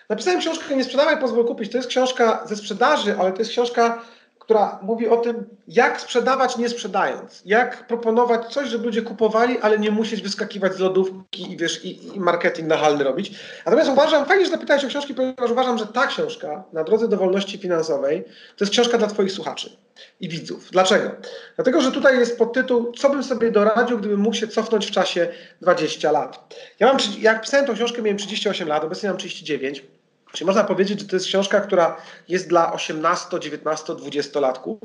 [0.10, 1.72] Napisałem książkę Nie sprzedawaj, pozwól kupić.
[1.72, 4.02] To jest książka ze sprzedaży, ale to jest książka
[4.50, 7.42] która mówi o tym, jak sprzedawać nie sprzedając.
[7.46, 12.16] Jak proponować coś, żeby ludzie kupowali, ale nie musieć wyskakiwać z lodówki i wiesz, i,
[12.16, 13.32] i marketing nachalny robić.
[13.66, 17.18] Natomiast uważam, fajnie, że zapytałeś o książki, ponieważ uważam, że ta książka na drodze do
[17.18, 19.78] wolności finansowej to jest książka dla Twoich słuchaczy
[20.20, 20.70] i widzów.
[20.72, 21.12] Dlaczego?
[21.56, 25.28] Dlatego, że tutaj jest podtytuł, co bym sobie doradził, gdybym mógł się cofnąć w czasie
[25.62, 26.56] 20 lat.
[26.80, 29.84] Ja mam, jak pisałem tą książkę, miałem 38 lat, obecnie mam 39.
[30.32, 34.78] Czyli można powiedzieć, że to jest książka, która jest dla 18, 19, 20-latków,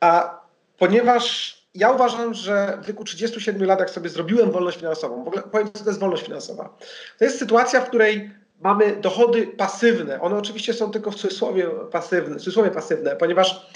[0.00, 0.40] a
[0.78, 5.42] ponieważ ja uważam, że w wieku 37 lat, jak sobie zrobiłem wolność finansową, w ogóle
[5.42, 6.76] powiem, co to jest wolność finansowa.
[7.18, 10.20] To jest sytuacja, w której mamy dochody pasywne.
[10.20, 13.66] One oczywiście są tylko w cudzysłowie pasywne, w cudzysłowie pasywne ponieważ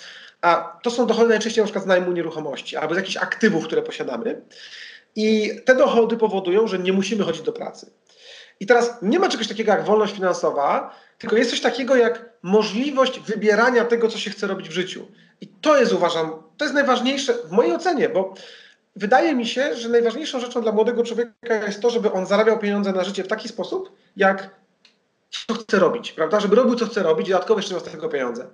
[0.40, 3.82] a to są dochody najczęściej na przykład z najmu nieruchomości albo z jakichś aktywów, które
[3.82, 4.42] posiadamy.
[5.16, 7.90] I te dochody powodują, że nie musimy chodzić do pracy.
[8.60, 13.20] I teraz nie ma czegoś takiego jak wolność finansowa, tylko jest coś takiego jak możliwość
[13.20, 15.06] wybierania tego, co się chce robić w życiu.
[15.40, 18.34] I to jest, uważam, to jest najważniejsze w mojej ocenie, bo
[18.96, 22.92] wydaje mi się, że najważniejszą rzeczą dla młodego człowieka jest to, żeby on zarabiał pieniądze
[22.92, 24.50] na życie w taki sposób, jak
[25.30, 26.40] co chce robić, prawda?
[26.40, 28.46] Żeby robił, co chce robić, dodatkowo jeszcze miał z tego pieniądze.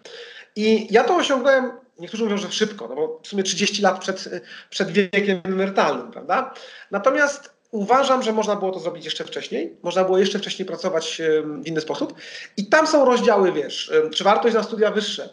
[0.57, 4.29] I ja to osiągnąłem, niektórzy mówią, że szybko, no bo w sumie 30 lat przed,
[4.71, 6.55] przed wiekiem emerytalnym, prawda?
[6.91, 11.67] Natomiast uważam, że można było to zrobić jeszcze wcześniej, można było jeszcze wcześniej pracować w
[11.67, 12.15] inny sposób.
[12.57, 15.29] I tam są rozdziały, wiesz, czy wartość na studia wyższe,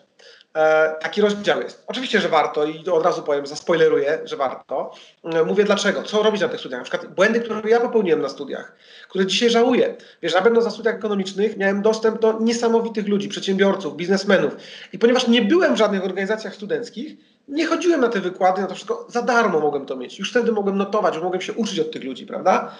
[0.53, 1.83] E, taki rozdział jest.
[1.87, 4.91] Oczywiście, że warto i od razu powiem, zaspoileruję, że warto.
[5.23, 6.79] E, mówię dlaczego, co robić na tych studiach.
[6.79, 8.75] Na przykład błędy, które ja popełniłem na studiach,
[9.09, 9.95] które dzisiaj żałuję.
[10.21, 14.53] Wiesz, na pewno na studiach ekonomicznych miałem dostęp do niesamowitych ludzi, przedsiębiorców, biznesmenów.
[14.93, 17.15] I ponieważ nie byłem w żadnych organizacjach studenckich,
[17.49, 20.19] nie chodziłem na te wykłady, na to wszystko za darmo mogłem to mieć.
[20.19, 22.75] Już wtedy mogłem notować, mogłem się uczyć od tych ludzi, prawda?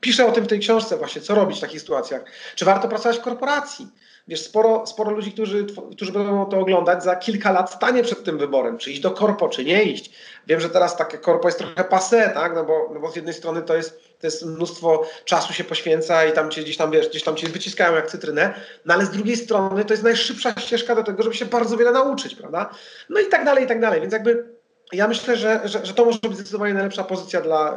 [0.00, 2.24] Piszę o tym w tej książce właśnie, co robić w takich sytuacjach.
[2.54, 3.88] Czy warto pracować w korporacji?
[4.28, 8.38] Wiesz, sporo, sporo ludzi, którzy, którzy będą to oglądać, za kilka lat stanie przed tym
[8.38, 10.10] wyborem, czy iść do korpo, czy nie iść.
[10.46, 12.54] Wiem, że teraz takie korpo jest trochę passe, tak?
[12.54, 16.24] no, bo, no bo z jednej strony to jest, to jest mnóstwo czasu się poświęca
[16.24, 18.54] i tam cię gdzieś tam, wiesz, gdzieś tam cię wyciskają jak cytrynę,
[18.84, 21.92] no ale z drugiej strony to jest najszybsza ścieżka do tego, żeby się bardzo wiele
[21.92, 22.70] nauczyć, prawda?
[23.10, 24.54] No i tak dalej, i tak dalej, więc jakby
[24.92, 27.76] ja myślę, że, że, że to może być zdecydowanie najlepsza pozycja dla,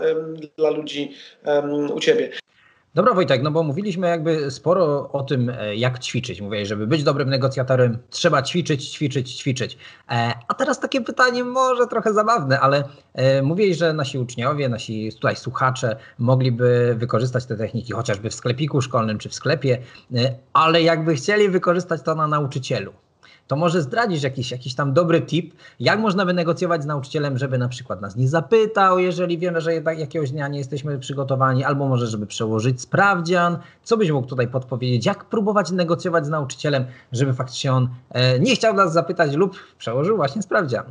[0.58, 2.30] dla ludzi um, u Ciebie.
[2.98, 6.41] Dobra Wojtek, no bo mówiliśmy jakby sporo o tym, e, jak ćwiczyć.
[6.41, 9.78] Mówię, żeby być dobrym negocjatorem, trzeba ćwiczyć, ćwiczyć, ćwiczyć.
[10.10, 12.84] E, a teraz takie pytanie może trochę zabawne, ale
[13.14, 18.82] e, mówiłeś, że nasi uczniowie, nasi tutaj słuchacze mogliby wykorzystać te techniki chociażby w sklepiku
[18.82, 19.78] szkolnym czy w sklepie,
[20.54, 22.93] ale jakby chcieli wykorzystać to na nauczycielu
[23.48, 27.70] to może zdradzisz jakiś, jakiś tam dobry tip, jak można wynegocjować z nauczycielem, żeby na
[27.70, 32.08] przykład nas nie zapytał, jeżeli wiemy, że jednak jakiegoś dnia nie jesteśmy przygotowani, albo może,
[32.08, 33.58] żeby przełożyć sprawdzian.
[33.84, 35.06] Co byś mógł tutaj podpowiedzieć?
[35.06, 40.16] Jak próbować negocjować z nauczycielem, żeby faktycznie on e, nie chciał nas zapytać lub przełożył
[40.16, 40.84] właśnie sprawdzian?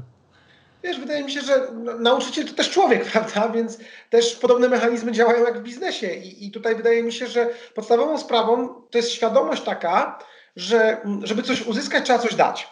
[0.83, 3.49] Wiesz, wydaje mi się, że nauczyciel to też człowiek, prawda?
[3.49, 3.79] Więc
[4.11, 6.15] też podobne mechanizmy działają jak w biznesie.
[6.15, 10.19] I, I tutaj wydaje mi się, że podstawową sprawą to jest świadomość taka,
[10.57, 12.69] że żeby coś uzyskać, trzeba coś dać.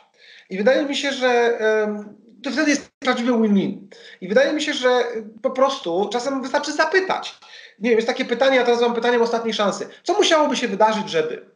[0.51, 1.59] I wydaje mi się, że
[2.43, 3.89] to wtedy jest prawdziwy win-win.
[4.21, 5.05] I wydaje mi się, że
[5.43, 7.39] po prostu czasem wystarczy zapytać.
[7.79, 9.89] Nie wiem, jest takie pytanie, ja teraz mam pytaniem ostatniej szansy.
[10.03, 11.47] Co musiałoby się wydarzyć, żeby?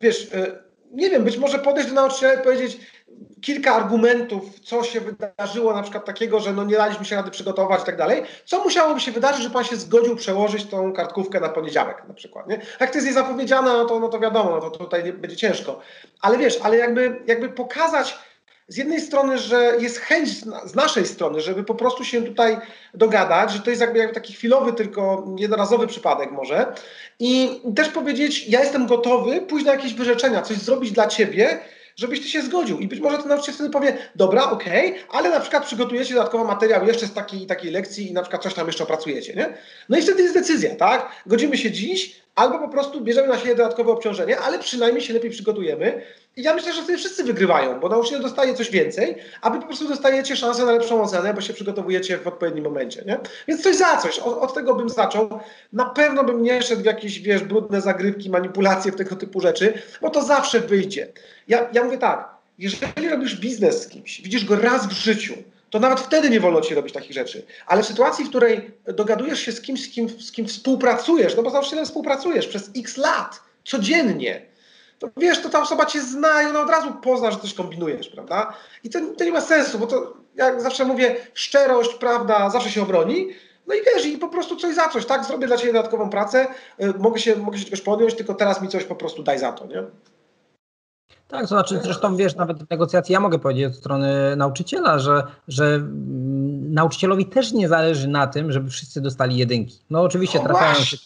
[0.00, 2.78] Wiesz, e, nie wiem, być może podejść do nauczyciela i powiedzieć
[3.42, 7.82] kilka argumentów, co się wydarzyło, na przykład takiego, że no nie daliśmy się rady przygotować
[7.82, 8.22] i tak dalej.
[8.44, 12.48] Co musiałoby się wydarzyć, żeby pan się zgodził przełożyć tą kartkówkę na poniedziałek na przykład,
[12.48, 12.60] nie?
[12.80, 15.80] Jak to jest niezapowiedziane, no to, no to wiadomo, no to tutaj będzie ciężko.
[16.20, 18.18] Ale wiesz, ale jakby, jakby pokazać
[18.68, 20.28] z jednej strony, że jest chęć
[20.64, 22.56] z naszej strony, żeby po prostu się tutaj
[22.94, 26.72] dogadać, że to jest jakby, jakby taki chwilowy, tylko jednorazowy przypadek może.
[27.18, 31.60] I też powiedzieć, ja jestem gotowy pójść na jakieś wyrzeczenia, coś zrobić dla ciebie,
[31.96, 32.78] żebyś ty się zgodził.
[32.78, 36.44] I być może ten nauczyciel wtedy powie, dobra, okej, okay, ale na przykład przygotujecie dodatkowy
[36.44, 39.54] materiał jeszcze z takiej takiej lekcji i na przykład coś tam jeszcze opracujecie, nie?
[39.88, 41.12] No i wtedy jest decyzja, tak?
[41.26, 45.30] Godzimy się dziś, albo po prostu bierzemy na siebie dodatkowe obciążenie, ale przynajmniej się lepiej
[45.30, 46.02] przygotujemy.
[46.36, 49.66] I ja myślę, że wtedy wszyscy wygrywają, bo nauczyciel dostaje coś więcej, a wy po
[49.66, 53.18] prostu dostajecie szansę na lepszą ocenę, bo się przygotowujecie w odpowiednim momencie, nie?
[53.48, 54.18] Więc coś za coś.
[54.18, 55.40] Od, od tego bym zaczął.
[55.72, 59.82] Na pewno bym nie szedł w jakieś, wiesz, brudne zagrywki, manipulacje, w tego typu rzeczy,
[60.00, 61.08] bo to zawsze wyjdzie.
[61.48, 62.28] Ja, ja mówię tak,
[62.58, 65.34] jeżeli robisz biznes z kimś, widzisz go raz w życiu,
[65.72, 67.46] to nawet wtedy nie wolno ci robić takich rzeczy.
[67.66, 71.42] Ale w sytuacji, w której dogadujesz się z kimś, z kim, z kim współpracujesz, no
[71.42, 74.46] bo z nauczycielem współpracujesz przez x lat, codziennie,
[74.98, 78.08] to wiesz, to ta osoba cię zna i ona od razu pozna, że coś kombinujesz,
[78.08, 78.54] prawda?
[78.84, 82.82] I to, to nie ma sensu, bo to, jak zawsze mówię, szczerość, prawda, zawsze się
[82.82, 83.28] obroni.
[83.66, 85.24] No i wiesz, i po prostu coś za coś, tak?
[85.24, 86.46] Zrobię dla ciebie dodatkową pracę,
[86.82, 89.52] y, mogę się, mogę się czegoś podjąć, tylko teraz mi coś po prostu daj za
[89.52, 89.82] to, nie?
[91.32, 95.22] Tak, to znaczy zresztą wiesz, nawet w negocjacji ja mogę powiedzieć od strony nauczyciela, że,
[95.48, 95.80] że
[96.70, 99.78] nauczycielowi też nie zależy na tym, żeby wszyscy dostali jedynki.
[99.90, 100.96] No oczywiście trafiają się,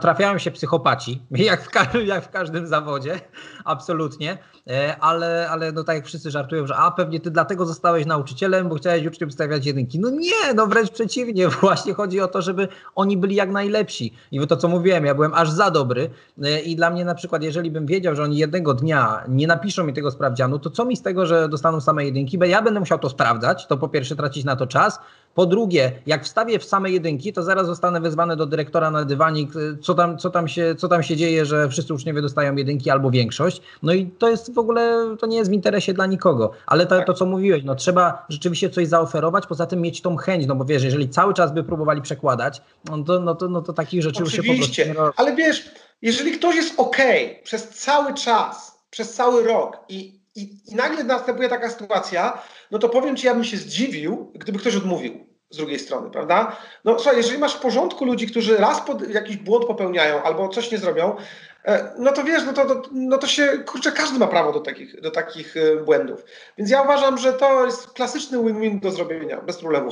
[0.00, 3.20] trafiają się psychopaci, jak w, każdym, jak w każdym zawodzie,
[3.64, 4.38] absolutnie,
[4.70, 8.68] e, ale, ale no tak jak wszyscy żartują, że a pewnie ty dlatego zostałeś nauczycielem,
[8.68, 10.00] bo chciałeś uczniom stawiać jedynki.
[10.00, 14.14] No nie, no wręcz przeciwnie, właśnie chodzi o to, żeby oni byli jak najlepsi.
[14.32, 16.10] I to co mówiłem, ja byłem aż za dobry
[16.42, 19.84] e, i dla mnie na przykład, jeżeli bym wiedział, że oni jednego dnia nie napiszą
[19.84, 22.80] mi tego sprawdzianu, to co mi z tego, że dostaną same jedynki, bo ja będę
[22.80, 25.00] musiał to sprawdzać, to po pierwsze tracić na to czas,
[25.34, 29.50] po drugie, jak wstawię w same jedynki, to zaraz zostanę wezwany do dyrektora na dywanik,
[29.82, 33.10] co tam, co tam, się, co tam się dzieje, że wszyscy uczniowie dostają jedynki albo
[33.10, 33.62] większość.
[33.82, 36.50] No i to jest w ogóle, to nie jest w interesie dla nikogo.
[36.66, 40.46] Ale to, to co mówiłeś, no trzeba rzeczywiście coś zaoferować, poza tym mieć tą chęć,
[40.46, 43.72] no bo wiesz, jeżeli cały czas by próbowali przekładać, no to, no to, no to
[43.72, 45.70] takich rzeczy Oczywiście, już się po prostu ale wiesz,
[46.02, 46.96] jeżeli ktoś jest ok
[47.44, 52.88] przez cały czas, przez cały rok i, i, i nagle następuje taka sytuacja, no to
[52.88, 56.56] powiem Ci, ja bym się zdziwił, gdyby ktoś odmówił z drugiej strony, prawda?
[56.84, 60.70] No słuchaj, jeżeli masz w porządku ludzi, którzy raz pod, jakiś błąd popełniają albo coś
[60.70, 61.16] nie zrobią,
[61.64, 64.60] e, no to wiesz, no to, to, no to się, kurczę, każdy ma prawo do
[64.60, 66.24] takich, do takich e, błędów.
[66.58, 69.90] Więc ja uważam, że to jest klasyczny win-win do zrobienia, bez problemu.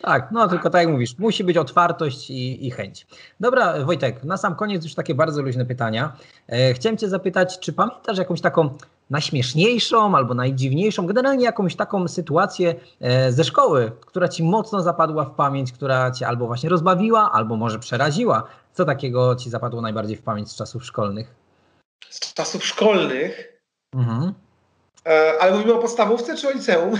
[0.00, 3.06] Tak, no tylko tak jak mówisz, musi być otwartość i, i, chęć.
[3.40, 6.16] Dobra, Wojtek, na sam koniec już takie bardzo luźne pytania.
[6.48, 8.78] E, chciałem Cię zapytać, czy pamiętasz jakąś taką
[9.10, 15.34] najśmieszniejszą albo najdziwniejszą, generalnie jakąś taką sytuację e, ze szkoły, która Ci mocno zapadła w
[15.34, 18.42] pamięć, która Cię albo właśnie rozbawiła, albo może przeraziła?
[18.72, 21.34] Co takiego Ci zapadło najbardziej w pamięć z czasów szkolnych?
[22.10, 23.60] Z czasów szkolnych?
[23.94, 24.32] Mhm.
[25.06, 26.98] E, ale mówimy o podstawówce czy o liceum?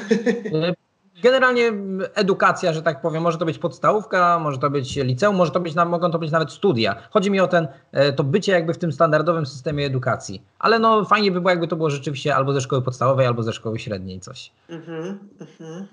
[1.23, 1.73] Generalnie
[2.15, 5.75] edukacja, że tak powiem, może to być podstawówka, może to być liceum, może to być,
[5.75, 6.97] mogą to być nawet studia.
[7.11, 10.43] Chodzi mi o ten, e, to bycie jakby w tym standardowym systemie edukacji.
[10.59, 13.53] Ale no fajnie by było, jakby to było rzeczywiście albo ze szkoły podstawowej, albo ze
[13.53, 14.53] szkoły średniej coś.
[14.69, 15.87] Mhm, mhm.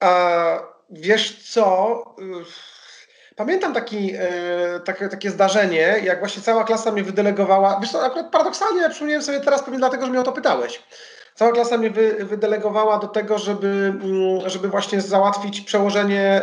[0.00, 0.58] A
[0.90, 2.04] wiesz co?
[3.36, 7.80] Pamiętam taki, e, takie, takie zdarzenie, jak właśnie cała klasa mnie wydelegowała.
[7.80, 10.82] Wiesz co, akurat paradoksalnie przypomniałem sobie teraz pewnie dlatego, że mnie o to pytałeś
[11.34, 16.42] Cała klasa mnie wy, wydelegowała do tego, żeby, mm, żeby właśnie załatwić przełożenie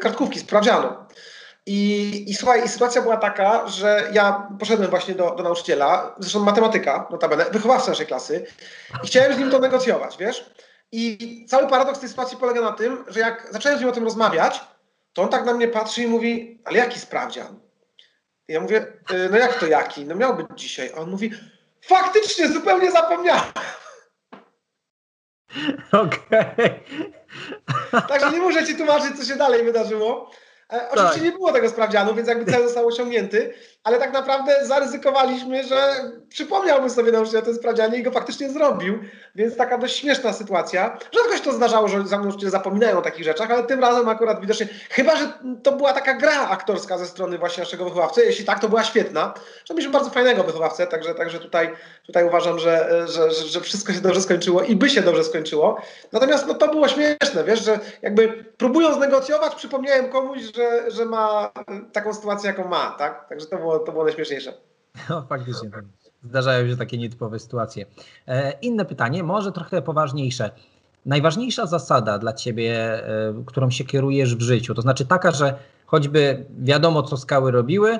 [0.00, 0.88] kartkówki, sprawdzianu.
[1.66, 6.40] I, I słuchaj, i sytuacja była taka, że ja poszedłem właśnie do, do nauczyciela, zresztą
[6.40, 8.46] matematyka, notabene, wychowawca naszej klasy,
[9.04, 10.50] i chciałem z nim to negocjować, wiesz?
[10.92, 14.04] I cały paradoks tej sytuacji polega na tym, że jak zacząłem z nim o tym
[14.04, 14.60] rozmawiać,
[15.12, 17.60] to on tak na mnie patrzy i mówi, ale jaki sprawdzian?
[18.48, 20.04] I ja mówię, y, no jak to jaki?
[20.04, 20.90] No miał być dzisiaj.
[20.96, 21.30] A on mówi,
[21.82, 23.52] faktycznie zupełnie zapomniałem.
[25.92, 26.20] Okej.
[26.30, 28.02] Okay.
[28.08, 30.30] Także nie muszę ci tłumaczyć, co się dalej wydarzyło.
[30.72, 31.24] E, oczywiście tak.
[31.24, 35.94] nie było tego sprawdzianu, więc jakby cel został osiągnięty, ale tak naprawdę zaryzykowaliśmy, że
[36.28, 38.98] przypomniałby sobie nauczyciel ten sprawdzianie i go faktycznie zrobił,
[39.34, 40.98] więc taka dość śmieszna sytuacja.
[41.12, 44.68] Rzadko się to zdarzało, że nauczyciele zapominają o takich rzeczach, ale tym razem akurat widocznie,
[44.90, 48.68] chyba, że to była taka gra aktorska ze strony właśnie naszego wychowawcy, jeśli tak, to
[48.68, 51.70] była świetna, że mieliśmy bardzo fajnego wychowawcę, także, także tutaj,
[52.06, 55.82] tutaj uważam, że, że, że, że wszystko się dobrze skończyło i by się dobrze skończyło.
[56.12, 61.52] Natomiast no, to było śmieszne, wiesz, że jakby próbując negocjować, przypomniałem komuś, że, że ma
[61.92, 63.28] taką sytuację, jaką ma, tak?
[63.28, 64.52] Także to było było, to było najśmieszniejsze.
[65.10, 65.84] No faktycznie, tak.
[66.22, 67.86] zdarzają się takie nietypowe sytuacje.
[68.26, 70.50] E, inne pytanie, może trochę poważniejsze.
[71.06, 72.74] Najważniejsza zasada dla ciebie,
[73.08, 75.54] e, którą się kierujesz w życiu, to znaczy taka, że
[75.86, 77.98] choćby wiadomo, co skały robiły,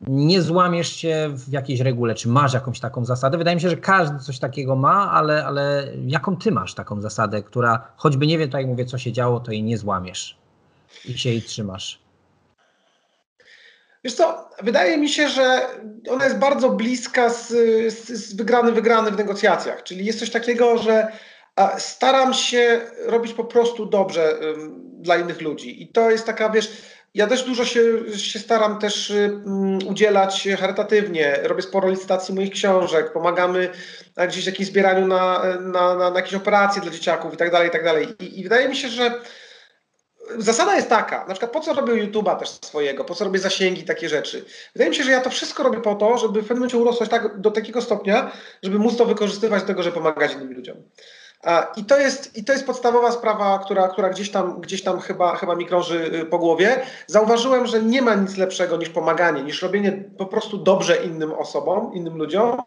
[0.00, 2.14] nie złamiesz się w jakiejś regule.
[2.14, 3.38] Czy masz jakąś taką zasadę?
[3.38, 7.42] Wydaje mi się, że każdy coś takiego ma, ale, ale jaką ty masz taką zasadę,
[7.42, 10.38] która choćby nie wie, tak jak mówię, co się działo, to jej nie złamiesz
[11.04, 12.05] i się jej trzymasz?
[14.06, 15.60] Wiesz co, wydaje mi się, że
[16.10, 17.48] ona jest bardzo bliska z,
[17.94, 19.82] z, z wygrany, wygrany w negocjacjach.
[19.82, 21.12] Czyli jest coś takiego, że
[21.78, 24.38] staram się robić po prostu dobrze
[24.92, 25.82] dla innych ludzi.
[25.82, 26.72] I to jest taka, wiesz,
[27.14, 27.80] ja też dużo się,
[28.16, 31.38] się staram też um, udzielać charytatywnie.
[31.42, 33.68] Robię sporo licytacji moich książek, pomagamy
[34.28, 37.68] gdzieś w jakimś zbieraniu na, na, na, na jakieś operacje dla dzieciaków i tak dalej,
[37.68, 38.08] i tak dalej.
[38.20, 39.20] I wydaje mi się, że
[40.38, 43.84] zasada jest taka, na przykład po co robię YouTube'a też swojego, po co robię zasięgi,
[43.84, 44.44] takie rzeczy.
[44.72, 47.10] Wydaje mi się, że ja to wszystko robię po to, żeby w pewnym momencie urosnąć
[47.10, 50.76] tak, do takiego stopnia, żeby móc to wykorzystywać do tego, żeby pomagać innym ludziom.
[51.76, 55.36] I to jest, i to jest podstawowa sprawa, która, która gdzieś, tam, gdzieś tam chyba,
[55.36, 56.80] chyba mi krąży y, po głowie.
[57.06, 61.94] Zauważyłem, że nie ma nic lepszego niż pomaganie, niż robienie po prostu dobrze innym osobom,
[61.94, 62.62] innym ludziom.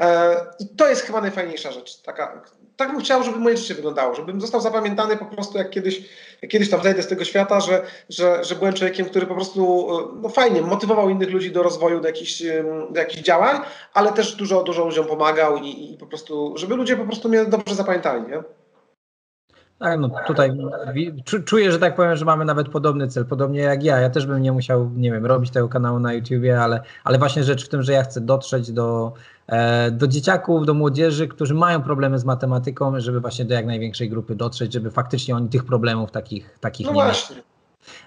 [0.00, 2.42] E, I to jest chyba najfajniejsza rzecz, taka,
[2.80, 6.02] tak bym chciał, żeby moje życie wyglądało, żebym został zapamiętany po prostu jak kiedyś,
[6.42, 9.88] jak kiedyś tam zejdę z tego świata, że, że, że byłem człowiekiem, który po prostu
[10.22, 12.42] no fajnie motywował innych ludzi do rozwoju, do jakichś,
[12.90, 13.60] do jakichś działań,
[13.94, 17.44] ale też dużo, dużo ludziom pomagał i, i po prostu, żeby ludzie po prostu mnie
[17.44, 18.42] dobrze zapamiętali, nie?
[19.80, 20.52] Tak, no tutaj
[21.44, 23.98] czuję, że tak powiem, że mamy nawet podobny cel, podobnie jak ja.
[23.98, 27.44] Ja też bym nie musiał, nie wiem, robić tego kanału na YouTubie, ale, ale właśnie
[27.44, 29.12] rzecz w tym, że ja chcę dotrzeć do,
[29.92, 34.34] do dzieciaków, do młodzieży, którzy mają problemy z matematyką, żeby właśnie do jak największej grupy
[34.34, 37.36] dotrzeć, żeby faktycznie oni tych problemów takich, takich no nie właśnie.
[37.36, 37.50] mieli.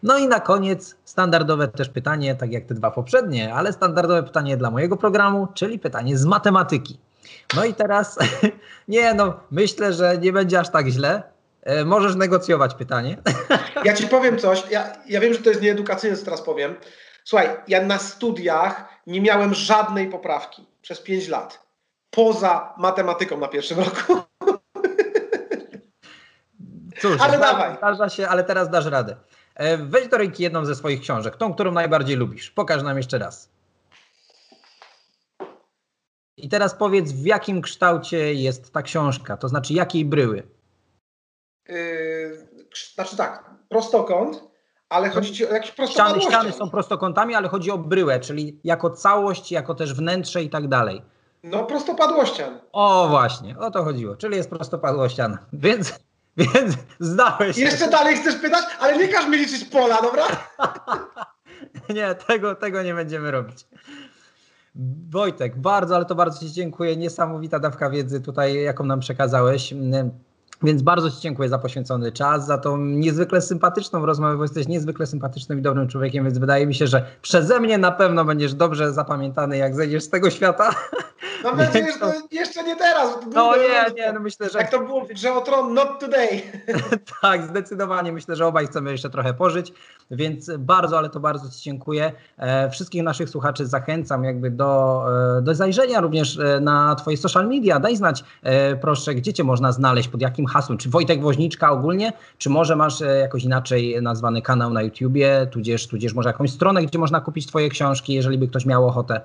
[0.04, 4.58] No i na koniec standardowe też pytanie, tak jak te dwa poprzednie, ale standardowe pytanie
[4.58, 6.98] dla mojego programu, czyli pytanie z matematyki.
[7.56, 8.20] No i teraz,
[8.88, 11.24] nie no, myślę, że nie będzie aż tak źle.
[11.64, 13.18] E, możesz negocjować pytanie.
[13.86, 16.76] Ja ci powiem coś, ja, ja wiem, że to jest nieedukacyjne, co teraz powiem.
[17.24, 21.68] Słuchaj, ja na studiach nie miałem żadnej poprawki przez 5 lat.
[22.10, 24.22] Poza matematyką na pierwszym roku.
[27.02, 27.78] Cóż, ale dawaj.
[27.78, 29.16] Zdarza się, ale teraz dasz radę.
[29.56, 32.52] E, weź do ręki jedną ze swoich książek, tą, którą najbardziej lubisz.
[32.52, 33.50] Pokaż nam jeszcze raz.
[36.38, 40.44] I teraz powiedz, w jakim kształcie jest ta książka, to znaczy jakiej bryły?
[41.70, 42.48] Yy,
[42.96, 44.44] znaczy tak, prostokąt,
[44.94, 46.30] ale chodzi ci o jakieś prostopadłości.
[46.30, 50.50] Ściany, ściany są prostokątami, ale chodzi o bryłę, czyli jako całość, jako też wnętrze i
[50.50, 51.02] tak dalej.
[51.44, 52.60] No prostopadłościan.
[52.72, 55.38] O właśnie, o to chodziło, czyli jest prostopadłościan.
[55.54, 56.00] Więc,
[56.38, 57.62] więc zdałeś się.
[57.62, 60.24] Jeszcze dalej chcesz pytać, ale nie każ mi liczyć pola, dobra?
[61.96, 63.66] nie, tego, tego nie będziemy robić.
[65.10, 66.98] Wojtek, bardzo, ale to bardzo Ci dziękuję.
[66.98, 69.74] Niesamowita dawka wiedzy tutaj, jaką nam przekazałeś.
[70.64, 75.08] Więc bardzo Ci dziękuję za poświęcony czas, za tą niezwykle sympatyczną rozmowę, bo jesteś niezwykle
[75.08, 78.94] sympatycznym i dobrym człowiekiem, więc wydaje mi się, że przeze mnie na pewno będziesz dobrze
[78.94, 80.70] zapamiętany, jak zejdziesz z tego świata.
[81.44, 83.18] Mam nadzieję, że to jeszcze nie teraz.
[83.34, 84.60] No nie, nie, no myślę, że...
[84.60, 86.42] Jak to było w grze Tron, not today.
[87.22, 88.12] tak, zdecydowanie.
[88.12, 89.74] Myślę, że obaj chcemy jeszcze trochę pożyć,
[90.12, 92.12] więc bardzo, ale to bardzo Ci dziękuję.
[92.38, 95.04] E, wszystkich naszych słuchaczy zachęcam jakby do,
[95.38, 97.80] e, do zajrzenia również e, na Twoje social media.
[97.80, 98.24] Daj znać,
[98.82, 100.78] proszę, gdzie Cię można znaleźć, pod jakim hasłem?
[100.78, 106.14] Czy Wojtek Woźniczka ogólnie, czy może masz jakoś inaczej nazwany kanał na YouTubie, tudzież, tudzież
[106.14, 109.22] może jakąś stronę, gdzie można kupić Twoje książki, jeżeli by ktoś miał ochotę?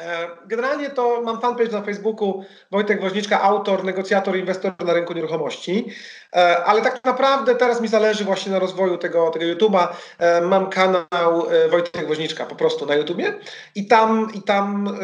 [0.00, 5.86] E, generalnie to mam fanpage na Facebooku Wojtek Woźniczka, autor, negocjator, inwestor na rynku nieruchomości.
[6.32, 9.88] E, ale tak naprawdę teraz mi zależy właśnie na rozwoju tego, tego YouTube'a.
[10.18, 13.34] E, mam kanał Wojtek Woźniczka po prostu na YouTubie
[13.74, 14.98] i tam, i tam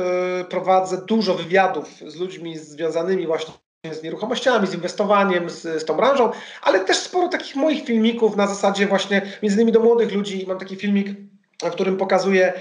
[0.49, 3.55] prowadzę dużo wywiadów z ludźmi związanymi właśnie
[3.93, 6.31] z nieruchomościami, z inwestowaniem, z, z tą branżą,
[6.63, 10.45] ale też sporo takich moich filmików na zasadzie właśnie między innymi do młodych ludzi.
[10.49, 11.30] Mam taki filmik
[11.69, 12.53] którym pokazuje,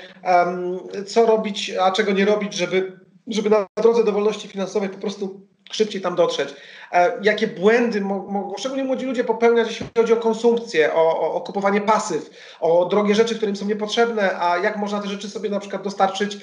[1.08, 5.48] co robić, a czego nie robić, żeby, żeby na drodze do wolności finansowej po prostu
[5.72, 6.56] szybciej tam dotrzeć.
[6.92, 11.82] E, jakie błędy mogą szczególnie młodzi ludzie popełniać, jeśli chodzi o konsumpcję, o, o, kupowanie
[11.82, 15.60] pasyw, o drogie rzeczy, które im są niepotrzebne, a jak można te rzeczy sobie na
[15.60, 16.38] przykład dostarczyć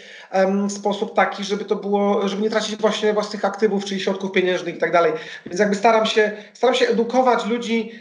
[0.68, 4.76] w sposób taki, żeby to było, żeby nie tracić właśnie własnych aktywów, czyli środków pieniężnych
[4.76, 5.12] i tak dalej.
[5.46, 7.92] Więc jakby staram się, staram się edukować ludzi,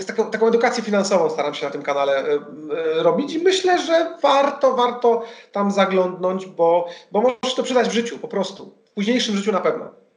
[0.00, 2.38] z taką, taką edukację finansową staram się na tym kanale e,
[3.02, 8.18] robić i myślę, że warto, warto tam zaglądnąć, bo, bo może to przydać w życiu
[8.18, 8.74] po prostu.
[8.84, 10.07] W późniejszym życiu na pewno.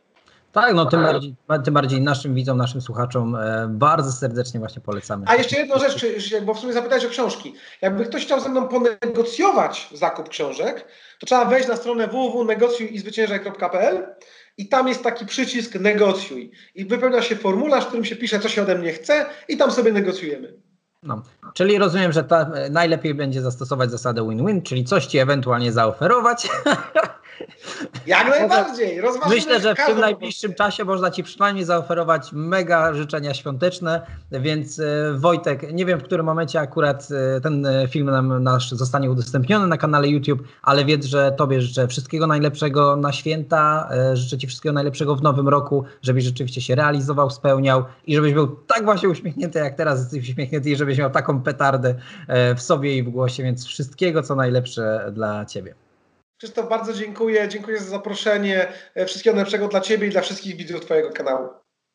[0.51, 1.35] Tak, no tym bardziej,
[1.65, 5.25] tym bardziej naszym widzom, naszym słuchaczom e, bardzo serdecznie właśnie polecamy.
[5.27, 6.05] A jeszcze jedną rzecz,
[6.45, 7.53] bo w sumie zapytałeś o książki.
[7.81, 10.87] Jakby ktoś chciał ze mną ponegocjować zakup książek,
[11.19, 14.07] to trzeba wejść na stronę www.negocjuj.pl
[14.57, 18.49] i tam jest taki przycisk negocjuj i wypełnia się formularz, w którym się pisze, co
[18.49, 20.53] się ode mnie chce i tam sobie negocjujemy.
[21.03, 21.21] No.
[21.53, 26.49] Czyli rozumiem, że ta, e, najlepiej będzie zastosować zasadę win-win, czyli coś ci ewentualnie zaoferować,
[28.07, 29.01] Jak najbardziej.
[29.29, 34.01] Myślę, że w tym najbliższym czasie można Ci przynajmniej zaoferować mega życzenia świąteczne,
[34.31, 37.07] więc e, Wojtek, nie wiem w którym momencie akurat
[37.37, 41.61] e, ten e, film nam nasz zostanie udostępniony na kanale YouTube, ale wiedz, że Tobie
[41.61, 46.75] życzę wszystkiego najlepszego na święta, życzę Ci wszystkiego najlepszego w nowym roku, żebyś rzeczywiście się
[46.75, 51.09] realizował, spełniał i żebyś był tak właśnie uśmiechnięty, jak teraz jesteś uśmiechnięty i żebyś miał
[51.09, 51.95] taką petardę
[52.55, 55.75] w sobie i w głosie, więc wszystkiego co najlepsze dla Ciebie.
[56.41, 57.49] Krzysztof, bardzo dziękuję.
[57.49, 58.67] Dziękuję za zaproszenie.
[58.95, 61.49] E, wszystkiego najlepszego dla Ciebie i dla wszystkich widzów Twojego kanału.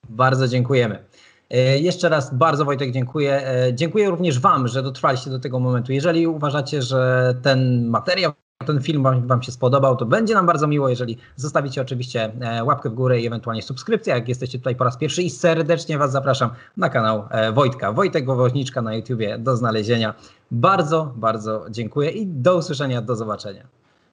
[0.09, 1.05] Bardzo dziękujemy.
[1.51, 3.49] E, jeszcze raz bardzo Wojtek dziękuję.
[3.49, 5.93] E, dziękuję również Wam, że dotrwaliście do tego momentu.
[5.93, 8.33] Jeżeli uważacie, że ten materiał,
[8.67, 12.33] ten film wam, wam, się spodobał, to będzie nam bardzo miło, jeżeli zostawicie oczywiście
[12.63, 16.13] łapkę w górę i ewentualnie subskrypcję, jak jesteście tutaj po raz pierwszy i serdecznie Was
[16.13, 17.93] zapraszam na kanał Wojtka.
[17.93, 20.15] Wojtek Wowoźniczka na YouTubie do znalezienia.
[20.51, 23.76] Bardzo, bardzo dziękuję i do usłyszenia, do zobaczenia.